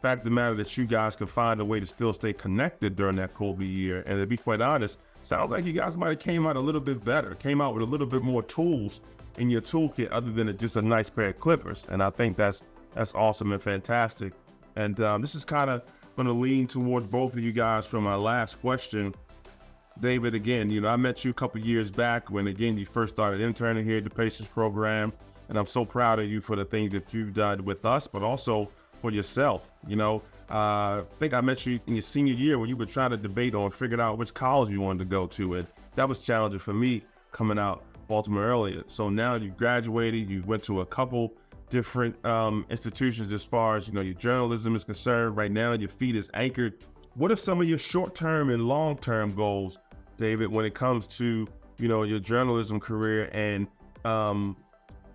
Fact 0.01 0.21
of 0.21 0.25
the 0.25 0.31
matter 0.31 0.55
that 0.55 0.75
you 0.75 0.85
guys 0.85 1.15
can 1.15 1.27
find 1.27 1.61
a 1.61 1.65
way 1.65 1.79
to 1.79 1.85
still 1.85 2.11
stay 2.11 2.33
connected 2.33 2.95
during 2.95 3.15
that 3.17 3.33
COVID 3.35 3.71
year, 3.71 4.03
and 4.07 4.19
to 4.19 4.25
be 4.25 4.35
quite 4.35 4.59
honest, 4.59 4.99
sounds 5.21 5.51
like 5.51 5.63
you 5.63 5.73
guys 5.73 5.95
might 5.95 6.09
have 6.09 6.19
came 6.19 6.47
out 6.47 6.55
a 6.55 6.59
little 6.59 6.81
bit 6.81 7.05
better, 7.05 7.35
came 7.35 7.61
out 7.61 7.75
with 7.75 7.83
a 7.83 7.85
little 7.85 8.07
bit 8.07 8.23
more 8.23 8.41
tools 8.41 9.01
in 9.37 9.49
your 9.49 9.61
toolkit 9.61 10.09
other 10.11 10.31
than 10.31 10.55
just 10.57 10.75
a 10.75 10.81
nice 10.81 11.09
pair 11.09 11.29
of 11.29 11.39
clippers. 11.39 11.87
And 11.89 12.01
I 12.03 12.09
think 12.09 12.37
that's 12.37 12.63
that's 12.93 13.13
awesome 13.15 13.51
and 13.51 13.61
fantastic. 13.61 14.33
And 14.75 14.99
um, 15.01 15.21
this 15.21 15.35
is 15.35 15.45
kind 15.45 15.69
of 15.69 15.83
going 16.15 16.27
to 16.27 16.33
lean 16.33 16.67
towards 16.67 17.07
both 17.07 17.33
of 17.33 17.39
you 17.39 17.51
guys 17.51 17.85
from 17.85 18.03
my 18.03 18.15
last 18.15 18.59
question. 18.61 19.13
David, 19.99 20.35
again, 20.35 20.69
you 20.69 20.81
know, 20.81 20.89
I 20.89 20.95
met 20.95 21.23
you 21.23 21.31
a 21.31 21.33
couple 21.33 21.61
years 21.61 21.91
back 21.91 22.29
when, 22.29 22.47
again, 22.47 22.77
you 22.77 22.85
first 22.85 23.13
started 23.13 23.41
interning 23.41 23.85
here 23.85 23.97
at 23.97 24.03
the 24.03 24.09
Patients 24.09 24.47
Program. 24.47 25.13
And 25.49 25.57
I'm 25.57 25.65
so 25.65 25.83
proud 25.83 26.19
of 26.19 26.29
you 26.29 26.39
for 26.39 26.55
the 26.55 26.63
things 26.63 26.91
that 26.91 27.13
you've 27.13 27.33
done 27.33 27.65
with 27.65 27.85
us, 27.85 28.07
but 28.07 28.23
also 28.23 28.71
for 29.01 29.11
yourself. 29.11 29.69
You 29.85 29.97
know, 29.97 30.21
uh, 30.49 30.53
I 30.53 31.03
think 31.19 31.33
I 31.33 31.41
met 31.41 31.65
you 31.65 31.79
in 31.87 31.95
your 31.95 32.01
senior 32.01 32.33
year 32.33 32.57
when 32.57 32.69
you 32.69 32.77
were 32.77 32.85
trying 32.85 33.11
to 33.11 33.17
debate 33.17 33.53
on 33.53 33.69
figuring 33.69 34.01
out 34.01 34.17
which 34.17 34.33
college 34.33 34.69
you 34.69 34.79
wanted 34.79 34.99
to 34.99 35.05
go 35.05 35.27
to. 35.27 35.55
And 35.55 35.67
that 35.95 36.07
was 36.07 36.19
challenging 36.19 36.59
for 36.59 36.73
me 36.73 37.03
coming 37.31 37.59
out 37.59 37.83
Baltimore 38.11 38.43
earlier. 38.43 38.83
So 38.87 39.09
now 39.09 39.35
you 39.35 39.51
graduated, 39.51 40.29
you 40.29 40.41
went 40.41 40.63
to 40.63 40.81
a 40.81 40.85
couple 40.85 41.33
different 41.69 42.13
um, 42.25 42.65
institutions 42.69 43.31
as 43.31 43.41
far 43.41 43.77
as 43.77 43.87
you 43.87 43.93
know 43.93 44.01
your 44.01 44.15
journalism 44.15 44.75
is 44.75 44.83
concerned. 44.83 45.37
Right 45.37 45.49
now, 45.49 45.71
your 45.71 45.87
feet 45.87 46.17
is 46.17 46.29
anchored. 46.33 46.73
What 47.15 47.31
are 47.31 47.37
some 47.37 47.61
of 47.61 47.69
your 47.69 47.77
short-term 47.77 48.49
and 48.49 48.67
long-term 48.67 49.33
goals, 49.33 49.77
David, 50.17 50.49
when 50.51 50.65
it 50.65 50.73
comes 50.73 51.07
to 51.19 51.47
you 51.79 51.87
know 51.87 52.03
your 52.03 52.19
journalism 52.19 52.81
career 52.81 53.29
and 53.31 53.69
um, 54.03 54.57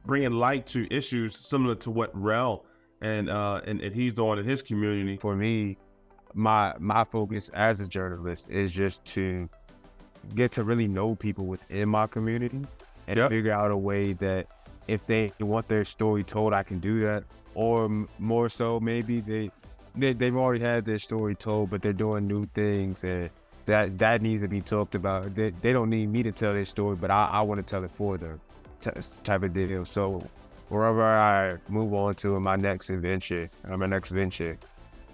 bringing 0.07 0.33
light 0.33 0.67
to 0.69 0.91
issues 0.91 1.37
similar 1.37 1.75
to 1.75 1.91
what 1.91 2.11
Rel 2.19 2.65
and, 3.03 3.29
uh, 3.29 3.61
and 3.67 3.83
and 3.83 3.95
he's 3.95 4.15
doing 4.15 4.39
in 4.39 4.47
his 4.47 4.63
community? 4.63 5.19
For 5.19 5.37
me, 5.37 5.77
my 6.33 6.73
my 6.79 7.05
focus 7.05 7.51
as 7.51 7.83
a 7.83 7.87
journalist 7.87 8.49
is 8.49 8.73
just 8.73 9.05
to 9.17 9.51
get 10.35 10.51
to 10.53 10.65
really 10.65 10.89
know 10.89 11.15
people 11.15 11.45
within 11.45 11.91
my 11.91 12.07
community 12.07 12.63
and 13.07 13.17
yep. 13.19 13.31
figure 13.31 13.53
out 13.53 13.71
a 13.71 13.77
way 13.77 14.13
that 14.15 14.47
if 14.89 15.07
they 15.07 15.33
want 15.41 15.69
their 15.69 15.85
story 15.85 16.25
told, 16.25 16.53
I 16.53 16.63
can 16.63 16.79
do 16.79 17.01
that. 17.01 17.25
Or 17.55 17.89
more 18.19 18.49
so, 18.49 18.79
maybe 18.81 19.21
they, 19.21 19.51
they 19.95 20.13
they've 20.13 20.37
already 20.37 20.63
had 20.63 20.85
their 20.85 20.99
story 20.99 21.35
told, 21.35 21.71
but 21.71 21.81
they're 21.81 21.93
doing 21.93 22.27
new 22.27 22.45
things, 22.47 23.03
and 23.03 23.31
that 23.65 23.97
that 23.99 24.21
needs 24.21 24.43
to 24.43 24.49
be 24.49 24.61
talked 24.61 24.95
about. 24.95 25.35
They, 25.35 25.51
they 25.51 25.73
don't 25.73 25.89
need 25.89 26.11
me 26.11 26.23
to 26.23 26.33
tell 26.33 26.53
their 26.53 26.67
story, 26.67 26.97
but 26.97 27.11
I, 27.11 27.27
I 27.33 27.41
want 27.41 27.59
to 27.59 27.63
tell 27.65 27.83
it 27.83 27.91
for 27.91 28.19
them, 28.19 28.41
type 28.81 29.43
of 29.43 29.55
deal. 29.55 29.85
So 29.85 30.23
wherever 30.69 31.03
I 31.03 31.57
move 31.69 31.95
on 31.95 32.15
to 32.17 32.37
in 32.37 32.43
my 32.43 32.57
next 32.57 32.91
adventure, 32.91 33.49
or 33.69 33.79
my 33.79 33.87
next 33.87 34.11
venture, 34.11 34.59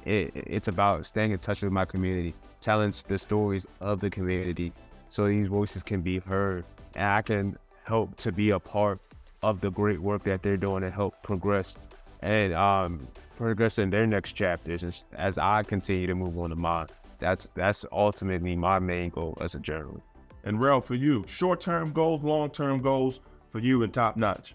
it, 0.05 0.33
it's 0.35 0.67
about 0.67 1.07
staying 1.07 1.31
in 1.31 1.39
touch 1.39 1.63
with 1.63 1.73
my 1.73 1.85
community, 1.85 2.35
telling 2.61 2.93
the 3.07 3.19
stories 3.19 3.67
of 3.81 4.01
the 4.01 4.11
community, 4.11 4.73
so 5.09 5.29
these 5.29 5.47
voices 5.47 5.85
can 5.85 6.01
be 6.01 6.19
heard, 6.19 6.65
and 6.97 7.07
I 7.07 7.23
can 7.23 7.57
help 7.85 8.17
to 8.17 8.33
be 8.33 8.51
a 8.51 8.59
part 8.59 9.01
of 9.43 9.61
the 9.61 9.71
great 9.71 10.01
work 10.01 10.23
that 10.25 10.43
they're 10.43 10.57
doing 10.57 10.85
and 10.85 10.95
help 10.95 11.21
progress 11.23 11.77
and 12.21 12.55
um, 12.55 13.07
progress 13.37 13.79
in 13.79 13.91
their 13.91 14.07
next 14.07 14.33
chapters 14.33 14.85
as, 14.85 15.05
as 15.15 15.39
I 15.39 15.63
continue 15.63 16.07
to 16.07 16.15
move 16.15 16.39
on 16.39 16.51
to 16.51 16.57
mine. 16.57 16.87
That's 17.19 17.49
that's 17.55 17.85
ultimately 17.93 18.57
my 18.57 18.79
main 18.79 19.11
goal 19.11 19.37
as 19.41 19.55
a 19.55 19.61
journalist. 19.61 20.07
And 20.45 20.61
Rel, 20.61 20.81
for 20.81 20.95
you, 20.95 21.25
short-term 21.29 21.93
goals, 21.93 22.23
long-term 22.23 22.83
goals 22.83 23.21
for 23.51 23.61
you 23.61 23.83
and 23.85 23.95
Top 23.95 24.17
Notch. 24.17 24.55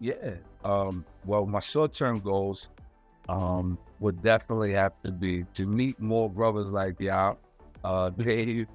Yeah. 0.00 0.34
Um, 0.64 1.04
well, 1.24 1.46
my 1.46 1.60
short-term 1.60 2.18
goals 2.18 2.70
um, 3.28 3.78
would 4.00 4.22
definitely 4.22 4.72
have 4.72 5.00
to 5.02 5.12
be 5.12 5.44
to 5.54 5.66
meet 5.66 6.00
more 6.00 6.28
brothers 6.28 6.72
like 6.72 6.98
y'all, 6.98 7.38
uh, 7.84 8.10
Dave, 8.18 8.66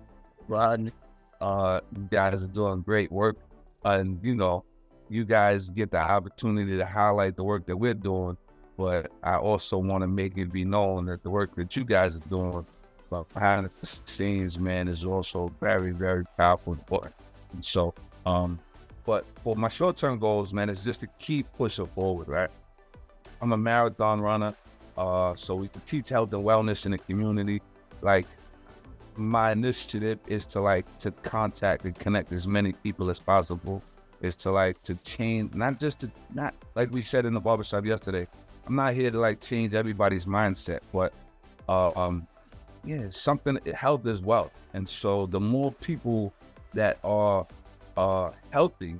Rodney. 0.47 0.91
Uh, 1.45 1.79
guys 2.09 2.41
are 2.41 2.47
doing 2.47 2.81
great 2.81 3.11
work, 3.11 3.35
and 3.83 4.19
you 4.23 4.33
know, 4.33 4.63
you 5.09 5.23
guys 5.23 5.69
get 5.69 5.91
the 5.91 5.99
opportunity 5.99 6.75
to 6.75 6.85
highlight 6.85 7.35
the 7.35 7.43
work 7.43 7.67
that 7.67 7.77
we're 7.77 7.93
doing. 7.93 8.35
But 8.77 9.11
I 9.23 9.35
also 9.37 9.77
want 9.77 10.01
to 10.01 10.07
make 10.07 10.37
it 10.37 10.51
be 10.51 10.65
known 10.65 11.05
that 11.05 11.21
the 11.21 11.29
work 11.29 11.55
that 11.55 11.75
you 11.75 11.85
guys 11.85 12.17
are 12.17 12.29
doing 12.29 12.65
but 13.09 13.31
behind 13.31 13.69
the 13.79 13.85
scenes, 13.85 14.57
man, 14.57 14.87
is 14.87 15.05
also 15.05 15.53
very, 15.61 15.91
very 15.91 16.25
powerful 16.37 16.73
and 16.73 16.81
important. 16.81 17.13
And 17.53 17.63
so, 17.63 17.93
um, 18.25 18.59
but 19.05 19.25
for 19.43 19.55
my 19.55 19.67
short 19.67 19.97
term 19.97 20.17
goals, 20.17 20.51
man, 20.51 20.69
is 20.69 20.83
just 20.83 21.01
to 21.01 21.07
keep 21.19 21.45
pushing 21.53 21.85
forward, 21.85 22.27
right? 22.27 22.49
I'm 23.41 23.51
a 23.51 23.57
marathon 23.57 24.19
runner, 24.19 24.55
uh, 24.97 25.35
so 25.35 25.55
we 25.55 25.67
can 25.67 25.81
teach 25.81 26.09
health 26.09 26.33
and 26.33 26.43
wellness 26.43 26.85
in 26.85 26.93
the 26.93 26.97
community. 26.97 27.61
Like, 28.01 28.25
my 29.17 29.51
initiative 29.51 30.19
is 30.27 30.45
to 30.47 30.61
like 30.61 30.85
to 30.99 31.11
contact 31.11 31.85
and 31.85 31.95
connect 31.95 32.31
as 32.31 32.47
many 32.47 32.73
people 32.73 33.09
as 33.09 33.19
possible. 33.19 33.81
Is 34.21 34.35
to 34.37 34.51
like 34.51 34.81
to 34.83 34.95
change, 34.95 35.53
not 35.53 35.79
just 35.79 35.99
to 35.99 36.11
not 36.33 36.55
like 36.73 36.91
we 36.91 37.01
said 37.01 37.25
in 37.25 37.33
the 37.33 37.39
barbershop 37.39 37.85
yesterday. 37.85 38.27
I'm 38.65 38.75
not 38.75 38.93
here 38.93 39.11
to 39.11 39.19
like 39.19 39.41
change 39.41 39.75
everybody's 39.75 40.25
mindset, 40.25 40.79
but 40.91 41.13
uh, 41.69 41.91
um, 41.95 42.25
yeah, 42.83 43.09
something 43.09 43.59
health 43.75 44.07
is 44.07 44.21
wealth, 44.21 44.51
and 44.73 44.87
so 44.87 45.25
the 45.27 45.39
more 45.39 45.71
people 45.73 46.33
that 46.73 46.97
are 47.03 47.45
uh 47.97 48.31
healthy, 48.51 48.95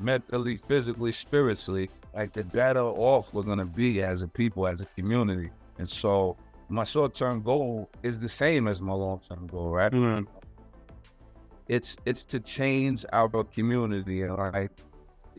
mentally, 0.00 0.56
physically, 0.56 1.12
spiritually, 1.12 1.90
like 2.14 2.32
the 2.32 2.44
better 2.44 2.80
off 2.80 3.32
we're 3.32 3.42
gonna 3.42 3.64
be 3.64 4.02
as 4.02 4.22
a 4.22 4.28
people, 4.28 4.66
as 4.66 4.80
a 4.80 4.86
community. 4.96 5.50
And 5.78 5.88
so 5.88 6.36
my 6.68 6.84
short 6.84 7.14
term 7.14 7.42
goal 7.42 7.88
is 8.02 8.20
the 8.20 8.28
same 8.28 8.68
as 8.68 8.80
my 8.82 8.92
long 8.92 9.20
term 9.20 9.46
goal, 9.46 9.70
right? 9.70 9.92
Mhm. 9.92 10.26
It's 11.68 11.96
it's 12.04 12.24
to 12.26 12.40
change 12.40 13.04
our 13.12 13.28
community, 13.44 14.22
and 14.22 14.36
like 14.36 14.70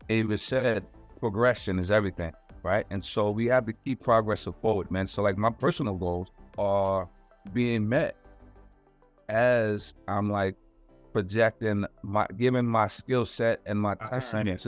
Ava 0.10 0.38
said, 0.38 0.86
progression 1.20 1.80
is 1.80 1.92
everything, 1.92 2.34
right? 2.64 2.86
And 2.90 3.04
so 3.04 3.30
we 3.32 3.46
have 3.48 3.66
to 3.68 3.74
keep 3.74 4.02
progressing 4.04 4.54
forward, 4.54 4.90
man. 4.92 5.06
So 5.08 5.22
like 5.22 5.38
my 5.38 5.50
personal 5.52 5.96
goals 5.96 6.32
are 6.58 7.08
being 7.54 7.88
met 7.88 8.16
as 9.30 9.94
I'm 10.08 10.30
like 10.32 10.56
projecting 11.14 11.86
my 12.04 12.28
given 12.38 12.66
my 12.66 12.88
skill 12.88 13.26
set 13.26 13.62
and 13.66 13.80
my 13.80 13.96
talents 13.96 14.68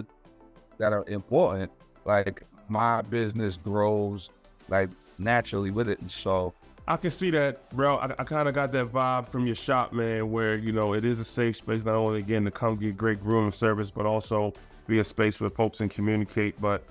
that 0.78 0.93
are 0.93 1.06
important. 1.08 1.72
Like 2.06 2.43
my 2.70 3.02
business 3.02 3.58
grows 3.58 4.30
like 4.70 4.89
naturally 5.18 5.72
with 5.72 5.90
it. 5.90 6.00
And 6.00 6.10
so 6.10 6.54
I 6.88 6.96
can 6.96 7.12
see 7.12 7.30
that, 7.32 7.70
bro. 7.72 7.98
I, 7.98 8.06
I 8.18 8.24
kind 8.24 8.48
of 8.48 8.56
got 8.56 8.72
that 8.72 8.88
vibe 8.88 9.28
from 9.28 9.46
your 9.46 9.56
shop, 9.56 9.92
man, 9.92 10.32
where 10.32 10.56
you 10.56 10.72
know 10.72 10.94
it 10.94 11.04
is 11.04 11.20
a 11.20 11.26
safe 11.26 11.58
space, 11.58 11.84
not 11.84 11.96
only 11.96 12.20
again 12.20 12.46
to 12.46 12.52
come 12.52 12.78
get 12.78 12.96
great 12.96 13.22
grooming 13.22 13.52
service, 13.52 13.92
but 13.92 14.06
also 14.06 14.54
be 14.88 15.00
a 15.00 15.04
space 15.04 15.40
where 15.40 15.50
folks 15.50 15.80
can 15.80 15.90
communicate. 15.90 16.60
But 16.62 16.84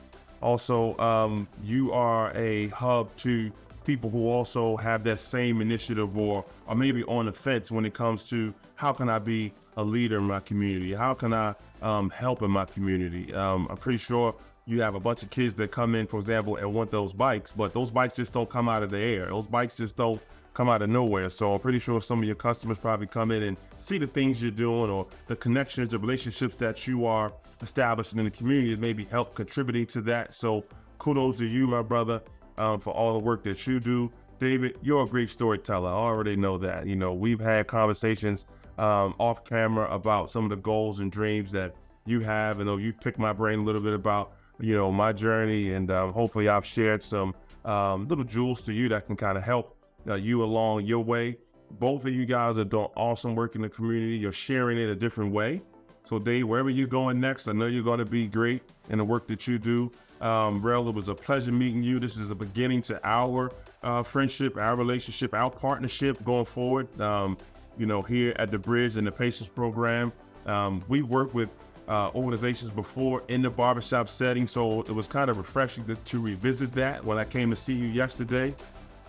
also, 0.43 0.97
um, 0.99 1.49
you 1.65 1.93
are 1.93 2.31
a 2.35 2.69
hub 2.69 3.15
to 3.17 3.51
people 3.87 4.11
who 4.11 4.29
also 4.29 4.77
have 4.77 5.03
that 5.05 5.19
same 5.19 5.63
initiative, 5.63 6.17
or 6.19 6.45
or 6.67 6.75
maybe 6.75 7.03
on 7.05 7.27
the 7.27 7.33
fence 7.33 7.71
when 7.71 7.87
it 7.87 7.95
comes 7.95 8.29
to 8.29 8.53
how 8.75 8.93
can 8.93 9.09
I 9.09 9.19
be 9.19 9.53
a 9.79 9.85
leader 9.85 10.19
in 10.19 10.25
my 10.25 10.41
community? 10.41 10.93
How 10.93 11.15
can 11.15 11.33
I 11.33 11.55
um, 11.81 12.11
help 12.11 12.43
in 12.43 12.51
my 12.51 12.67
community? 12.67 13.33
Um, 13.33 13.67
I'm 13.71 13.77
pretty 13.79 13.99
sure 13.99 14.35
you 14.67 14.81
have 14.83 14.97
a 14.97 15.01
bunch 15.01 15.23
of 15.23 15.31
kids 15.31 15.55
that 15.55 15.71
come 15.71 15.95
in, 15.95 16.07
for 16.09 16.19
example, 16.19 16.57
and 16.57 16.75
want 16.75 16.91
those 16.91 17.13
bikes, 17.13 17.53
but 17.53 17.73
those 17.73 17.91
bikes 17.91 18.17
just 18.17 18.33
don't 18.33 18.51
come 18.51 18.69
out 18.69 18.83
of 18.83 18.91
the 18.91 18.99
air. 18.99 19.27
Those 19.27 19.47
bikes 19.47 19.75
just 19.75 19.97
don't 19.97 20.21
come 20.55 20.69
out 20.69 20.83
of 20.83 20.91
nowhere. 20.91 21.31
So 21.31 21.55
I'm 21.55 21.61
pretty 21.61 21.79
sure 21.79 22.01
some 22.01 22.19
of 22.19 22.25
your 22.25 22.35
customers 22.35 22.77
probably 22.77 23.07
come 23.07 23.31
in 23.31 23.45
and 23.45 23.57
see 23.79 23.97
the 23.97 24.09
things 24.09 24.43
you're 24.43 24.51
doing 24.51 24.91
or 24.91 25.07
the 25.29 25.37
connections, 25.37 25.93
the 25.93 25.99
relationships 25.99 26.57
that 26.57 26.85
you 26.87 27.07
are 27.07 27.33
establishing 27.63 28.19
in 28.19 28.25
the 28.25 28.31
community 28.31 28.73
that 28.73 28.81
maybe 28.81 29.05
help 29.05 29.35
contributing 29.35 29.87
to 29.87 30.01
that. 30.01 30.35
So 30.35 30.65
kudos 30.99 31.37
to 31.37 31.47
you, 31.47 31.69
my 31.69 31.83
brother, 31.83 32.21
um, 32.59 32.81
for 32.81 32.91
all 32.91 33.13
the 33.13 33.25
work 33.25 33.45
that 33.45 33.67
you 33.69 33.79
do. 33.79 34.11
David, 34.41 34.79
you're 34.83 35.05
a 35.05 35.07
great 35.07 35.31
storyteller. 35.31 35.89
I 35.89 35.93
already 35.93 36.37
know 36.37 36.59
that. 36.59 36.87
You 36.87 36.97
know, 36.97 37.15
we've 37.15 37.41
had 37.41 37.69
conversations 37.69 38.47
um, 38.79 39.15
off 39.19 39.45
camera 39.45 39.89
about 39.91 40.31
some 40.31 40.45
of 40.45 40.51
the 40.51 40.57
goals 40.57 41.01
and 41.01 41.13
dreams 41.13 41.53
that 41.53 41.77
you 42.05 42.21
have. 42.21 42.59
And 42.59 42.67
know 42.67 42.79
you've 42.79 43.01
picked 43.01 43.19
my 43.19 43.33
brain 43.33 43.61
a 43.61 43.63
little 43.63 43.81
bit 43.81 43.93
about, 43.93 44.33
you 44.61 44.75
know, 44.75 44.91
my 44.91 45.13
journey. 45.13 45.73
And 45.73 45.91
um, 45.91 46.13
hopefully 46.13 46.49
I've 46.49 46.67
shared 46.67 47.03
some 47.03 47.35
um, 47.65 48.07
little 48.07 48.25
jewels 48.25 48.63
to 48.63 48.73
you 48.73 48.89
that 48.89 49.07
can 49.07 49.17
kind 49.17 49.37
of 49.37 49.45
help 49.45 49.77
uh, 50.09 50.15
you 50.15 50.43
along 50.43 50.85
your 50.85 51.03
way. 51.03 51.37
Both 51.73 52.05
of 52.05 52.13
you 52.13 52.27
guys 52.27 52.59
are 52.59 52.65
doing 52.65 52.89
awesome 52.97 53.35
work 53.35 53.57
in 53.57 53.63
the 53.63 53.69
community. 53.69 54.17
You're 54.17 54.33
sharing 54.33 54.79
it 54.79 54.89
a 54.89 54.95
different 54.95 55.33
way. 55.33 55.63
So, 56.05 56.21
Dave, 56.21 56.47
wherever 56.47 56.71
you're 56.71 56.87
going 56.87 57.19
next, 57.19 57.49
I 57.49 57.53
know 57.53 57.67
you're 57.67 57.83
going 57.83 57.99
to 57.99 58.05
be 58.05 58.29
great 58.29 58.63
in 58.91 58.99
the 58.99 59.05
work 59.05 59.27
that 59.27 59.49
you 59.49 59.59
do. 59.59 59.91
Um, 60.21 60.63
Rel, 60.63 60.89
it 60.89 60.95
was 60.95 61.09
a 61.09 61.15
pleasure 61.15 61.51
meeting 61.51 61.83
you. 61.83 61.99
This 61.99 62.17
is 62.17 62.31
a 62.31 62.35
beginning 62.35 62.83
to 62.83 63.01
our 63.05 63.51
uh, 63.83 64.05
friendship, 64.05 64.57
our 64.57 64.77
relationship, 64.77 65.35
our 65.35 65.51
partnership 65.51 66.23
going 66.25 66.45
forward. 66.45 67.01
Um, 67.01 67.37
you 67.77 67.87
know, 67.87 68.03
here 68.03 68.35
at 68.37 68.53
the 68.53 68.59
Bridge 68.59 68.97
and 68.97 69.07
the 69.07 69.13
Patients 69.13 69.49
Program, 69.49 70.13
um, 70.47 70.83
we 70.89 71.03
worked 71.03 71.35
with 71.35 71.51
uh, 71.89 72.11
organizations 72.15 72.71
before 72.71 73.23
in 73.29 73.43
the 73.43 73.51
barbershop 73.51 74.09
setting, 74.09 74.47
so 74.47 74.81
it 74.83 74.91
was 74.91 75.07
kind 75.07 75.31
of 75.31 75.39
refreshing 75.39 75.85
to, 75.87 75.95
to 75.97 76.21
revisit 76.21 76.73
that 76.73 77.05
when 77.05 77.19
I 77.19 77.25
came 77.25 77.51
to 77.51 77.57
see 77.57 77.75
you 77.75 77.87
yesterday. 77.87 78.55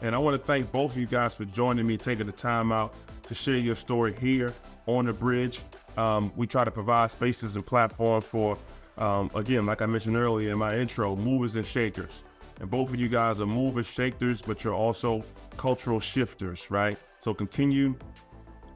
And 0.01 0.13
I 0.13 0.19
want 0.19 0.39
to 0.39 0.45
thank 0.45 0.71
both 0.71 0.91
of 0.91 0.97
you 0.97 1.07
guys 1.07 1.33
for 1.33 1.45
joining 1.45 1.87
me, 1.87 1.97
taking 1.97 2.27
the 2.27 2.31
time 2.31 2.71
out 2.71 2.93
to 3.23 3.33
share 3.33 3.57
your 3.57 3.75
story 3.75 4.13
here 4.13 4.53
on 4.85 5.05
the 5.05 5.13
bridge. 5.13 5.59
Um, 5.97 6.31
we 6.35 6.45
try 6.45 6.63
to 6.63 6.71
provide 6.71 7.11
spaces 7.11 7.55
and 7.55 7.65
platforms 7.65 8.23
for, 8.23 8.57
um, 8.99 9.31
again, 9.33 9.65
like 9.65 9.81
I 9.81 9.87
mentioned 9.87 10.15
earlier 10.15 10.51
in 10.51 10.59
my 10.59 10.77
intro, 10.77 11.15
movers 11.15 11.55
and 11.55 11.65
shakers. 11.65 12.21
And 12.61 12.69
both 12.69 12.89
of 12.89 12.99
you 12.99 13.07
guys 13.07 13.39
are 13.39 13.47
movers, 13.47 13.87
shakers, 13.87 14.41
but 14.41 14.63
you're 14.63 14.75
also 14.75 15.23
cultural 15.57 15.99
shifters, 15.99 16.69
right? 16.69 16.97
So 17.21 17.33
continue 17.33 17.95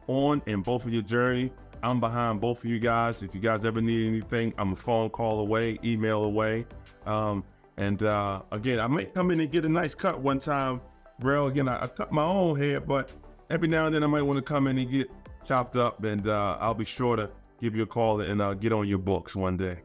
on 0.07 0.41
in 0.47 0.61
both 0.61 0.85
of 0.85 0.91
your 0.91 1.03
journey. 1.03 1.51
I'm 1.83 1.99
behind 1.99 2.41
both 2.41 2.59
of 2.59 2.65
you 2.65 2.79
guys. 2.79 3.23
If 3.23 3.33
you 3.33 3.41
guys 3.41 3.65
ever 3.65 3.81
need 3.81 4.07
anything, 4.07 4.53
I'm 4.57 4.73
a 4.73 4.75
phone 4.75 5.09
call 5.09 5.39
away, 5.39 5.79
email 5.83 6.23
away. 6.23 6.65
Um, 7.05 7.43
and 7.77 8.03
uh, 8.03 8.41
again, 8.51 8.79
I 8.79 8.87
may 8.87 9.05
come 9.05 9.31
in 9.31 9.39
and 9.39 9.51
get 9.51 9.65
a 9.65 9.69
nice 9.69 9.95
cut 9.95 10.19
one 10.19 10.39
time. 10.39 10.81
Rel, 11.19 11.47
again, 11.47 11.67
I, 11.67 11.83
I 11.83 11.87
cut 11.87 12.11
my 12.11 12.23
own 12.23 12.57
hair, 12.57 12.79
but 12.79 13.11
every 13.49 13.67
now 13.67 13.85
and 13.85 13.95
then 13.95 14.03
I 14.03 14.07
might 14.07 14.21
want 14.21 14.37
to 14.37 14.43
come 14.43 14.67
in 14.67 14.77
and 14.77 14.91
get 14.91 15.09
chopped 15.45 15.75
up, 15.75 16.03
and 16.03 16.27
uh, 16.27 16.57
I'll 16.59 16.73
be 16.73 16.85
sure 16.85 17.15
to 17.15 17.31
give 17.59 17.75
you 17.75 17.83
a 17.83 17.87
call 17.87 18.21
and 18.21 18.41
uh, 18.41 18.53
get 18.53 18.71
on 18.71 18.87
your 18.87 18.97
books 18.97 19.35
one 19.35 19.57
day. 19.57 19.79